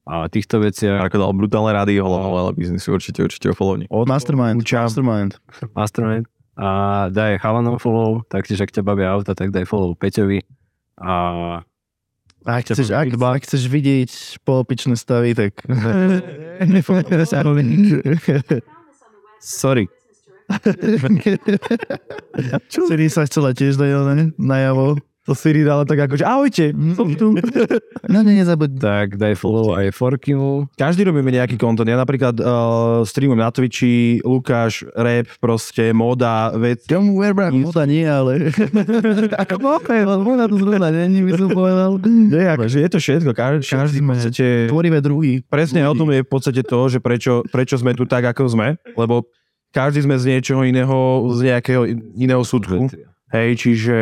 a 0.08 0.26
týchto 0.32 0.64
veciach. 0.64 1.04
Ako 1.06 1.20
dal 1.20 1.32
brutálne 1.36 1.76
rady 1.76 2.00
ale 2.00 2.56
biznisu, 2.56 2.96
určite, 2.96 3.20
určite 3.20 3.52
ho 3.52 3.54
followni. 3.54 3.84
Od 3.92 4.08
Mastermind. 4.08 4.64
Učám. 4.64 4.88
Mastermind. 4.88 5.32
Mastermind. 5.76 6.24
A 6.60 7.08
daj 7.12 7.38
chalanom 7.40 7.78
follow, 7.80 8.20
taktiež 8.28 8.60
ak 8.60 8.74
ťa 8.74 8.82
bavia 8.84 9.14
auta, 9.14 9.32
tak 9.32 9.54
daj 9.54 9.64
follow 9.64 9.96
Peťovi. 9.96 10.44
A 11.00 11.64
Ak 12.44 12.64
chceš, 12.64 12.92
ak, 12.92 13.16
ak 13.16 13.42
chceš 13.44 13.68
vidieť 13.68 14.40
polopičné 14.48 14.96
stavy, 14.96 15.36
tak 15.36 15.60
sorry, 19.40 19.88
Siri 22.70 23.06
sa 23.06 23.24
chcela 23.26 23.54
tiež 23.54 23.78
dať 23.78 23.90
ne? 24.14 24.24
najavo. 24.36 24.98
To 25.28 25.36
Siri 25.36 25.62
dala 25.62 25.84
tak 25.84 26.00
ako, 26.00 26.16
že 26.16 26.24
ahojte, 26.24 26.66
som 26.96 27.12
tu. 27.12 27.36
No 28.08 28.24
ne, 28.24 28.40
nezabud. 28.40 28.72
tak 28.80 29.20
daj 29.20 29.36
follow 29.36 29.76
aj 29.76 29.92
Forkimu. 29.92 30.66
Každý 30.74 31.06
robíme 31.06 31.28
nejaký 31.28 31.60
kontent. 31.60 31.86
Ja 31.86 32.00
napríklad 32.00 32.40
uh, 32.40 33.04
streamujem 33.04 33.38
na 33.38 33.52
Twitchi, 33.52 34.24
Lukáš, 34.24 34.82
rap, 34.96 35.30
proste, 35.38 35.92
moda, 35.92 36.50
vec. 36.56 36.82
Tomu 36.88 37.20
Werbra, 37.20 37.52
moda 37.52 37.84
nie, 37.84 38.02
ale... 38.08 38.48
Ako 39.44 39.60
moda, 39.60 40.18
moda 40.18 40.48
to 40.48 40.56
zrovna, 40.56 40.88
není, 40.90 41.22
by 41.22 41.32
som 41.36 41.48
povedal. 41.52 41.90
Nie, 42.08 42.56
akože 42.56 42.76
je 42.80 42.88
to 42.90 42.98
všetko. 42.98 43.30
Každý, 43.30 43.62
každý 43.70 43.98
v 44.00 44.06
podstate... 44.10 44.44
Tvorivé 44.72 44.98
druhy. 44.98 45.44
Presne 45.46 45.84
o 45.84 45.94
tom 45.94 46.10
je 46.10 46.24
v 46.24 46.30
podstate 46.32 46.64
to, 46.64 46.80
že 46.90 46.98
prečo, 46.98 47.46
prečo 47.52 47.76
sme 47.76 47.92
tu 47.94 48.02
tak, 48.08 48.24
ako 48.24 48.50
sme. 48.50 48.80
Lebo 48.96 49.28
každý 49.70 50.06
sme 50.06 50.18
z 50.18 50.36
niečoho 50.36 50.62
iného, 50.66 50.98
z 51.34 51.40
nejakého 51.50 51.82
iného 52.18 52.42
súdku. 52.42 52.90
Hej, 53.30 53.50
čiže... 53.62 53.96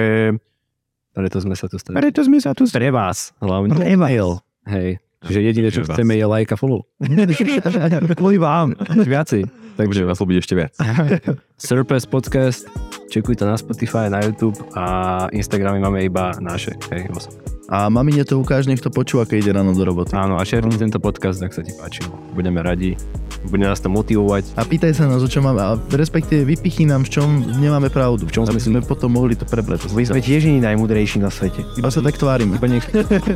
Preto 1.12 1.38
sme 1.42 1.54
sa 1.58 1.66
tu 1.68 1.76
stali. 1.76 1.98
Preto 1.98 2.20
sme 2.24 2.38
sa 2.40 2.56
tu... 2.56 2.64
Pre 2.64 2.90
vás 2.94 3.36
hlavne. 3.42 3.74
Email. 3.84 4.40
Hej. 4.64 5.02
Čiže 5.18 5.40
jediné, 5.42 5.68
čo 5.74 5.82
Pre 5.82 5.90
vás. 5.90 5.96
chceme 5.98 6.14
je 6.14 6.26
like 6.30 6.50
a 6.54 6.56
follow. 6.56 6.86
Kvôli 8.20 8.38
vám. 8.38 8.78
Viacej. 8.86 9.50
Tak 9.74 9.86
budeme 9.90 10.10
vás 10.10 10.18
ľúbiť 10.18 10.36
ešte 10.42 10.54
viac. 10.54 10.74
Surpass 11.58 12.06
podcast, 12.06 12.66
čekujte 13.10 13.42
na 13.46 13.58
Spotify, 13.58 14.10
na 14.10 14.22
YouTube 14.22 14.58
a 14.74 15.26
Instagramy 15.34 15.82
máme 15.82 16.02
iba 16.06 16.34
naše. 16.38 16.74
Hej, 16.90 17.10
osobné. 17.14 17.57
A 17.68 17.92
mamine 17.92 18.24
to 18.24 18.40
ukáž, 18.40 18.64
nech 18.64 18.80
to 18.80 18.88
počúva, 18.88 19.28
keď 19.28 19.36
ide 19.44 19.52
ráno 19.52 19.76
do 19.76 19.84
roboty. 19.84 20.16
Áno, 20.16 20.40
a 20.40 20.42
šerni 20.42 20.72
tento 20.80 20.96
podcast, 20.96 21.36
ak 21.44 21.52
sa 21.52 21.60
ti 21.60 21.76
páčil. 21.76 22.08
Budeme 22.32 22.64
radi. 22.64 22.96
Bude 23.44 23.68
nás 23.68 23.78
to 23.78 23.92
motivovať. 23.92 24.56
A 24.56 24.64
pýtaj 24.64 24.96
sa 24.96 25.04
nás, 25.04 25.20
o 25.20 25.28
čom 25.28 25.44
máme, 25.44 25.60
a 25.60 25.76
respektíve 25.92 26.48
vypichy 26.48 26.88
nám, 26.88 27.04
v 27.04 27.20
čom 27.20 27.28
nemáme 27.60 27.92
pravdu. 27.92 28.24
V 28.24 28.32
čom 28.32 28.48
sme 28.48 28.56
sme 28.56 28.80
potom 28.80 29.12
mohli 29.12 29.36
to 29.36 29.44
prebrať. 29.44 29.84
My 29.92 30.00
sme 30.00 30.24
tiež 30.24 30.48
nie 30.48 30.58
najmudrejší 30.58 31.20
na 31.20 31.28
svete. 31.28 31.60
Iba 31.76 31.92
sa 31.92 32.00
tak 32.00 32.16
tvárime. 32.16 32.56
Iba 32.56 32.66
niek- 32.66 32.88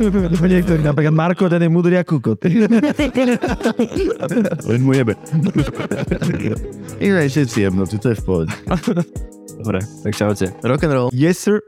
niektorý, 0.57 0.81
napríklad 0.81 1.13
Marko, 1.13 1.45
ten 1.45 1.61
je 1.63 1.69
mudrý 1.69 2.01
ako 2.01 2.19
kukot. 2.19 2.41
Len 4.67 4.81
mu 4.81 4.91
jebe. 4.91 5.13
Iba 6.97 7.21
všetci 7.23 7.57
jebnutí, 7.63 7.95
to 8.01 8.11
je 8.11 8.17
v 8.17 8.23
pohode. 8.25 8.51
Dobre, 9.55 9.79
tak 10.03 10.13
čaute. 10.17 10.51
Rock 10.67 10.83
and 10.83 10.91
roll. 10.91 11.07
Yes, 11.15 11.39
sir. 11.39 11.63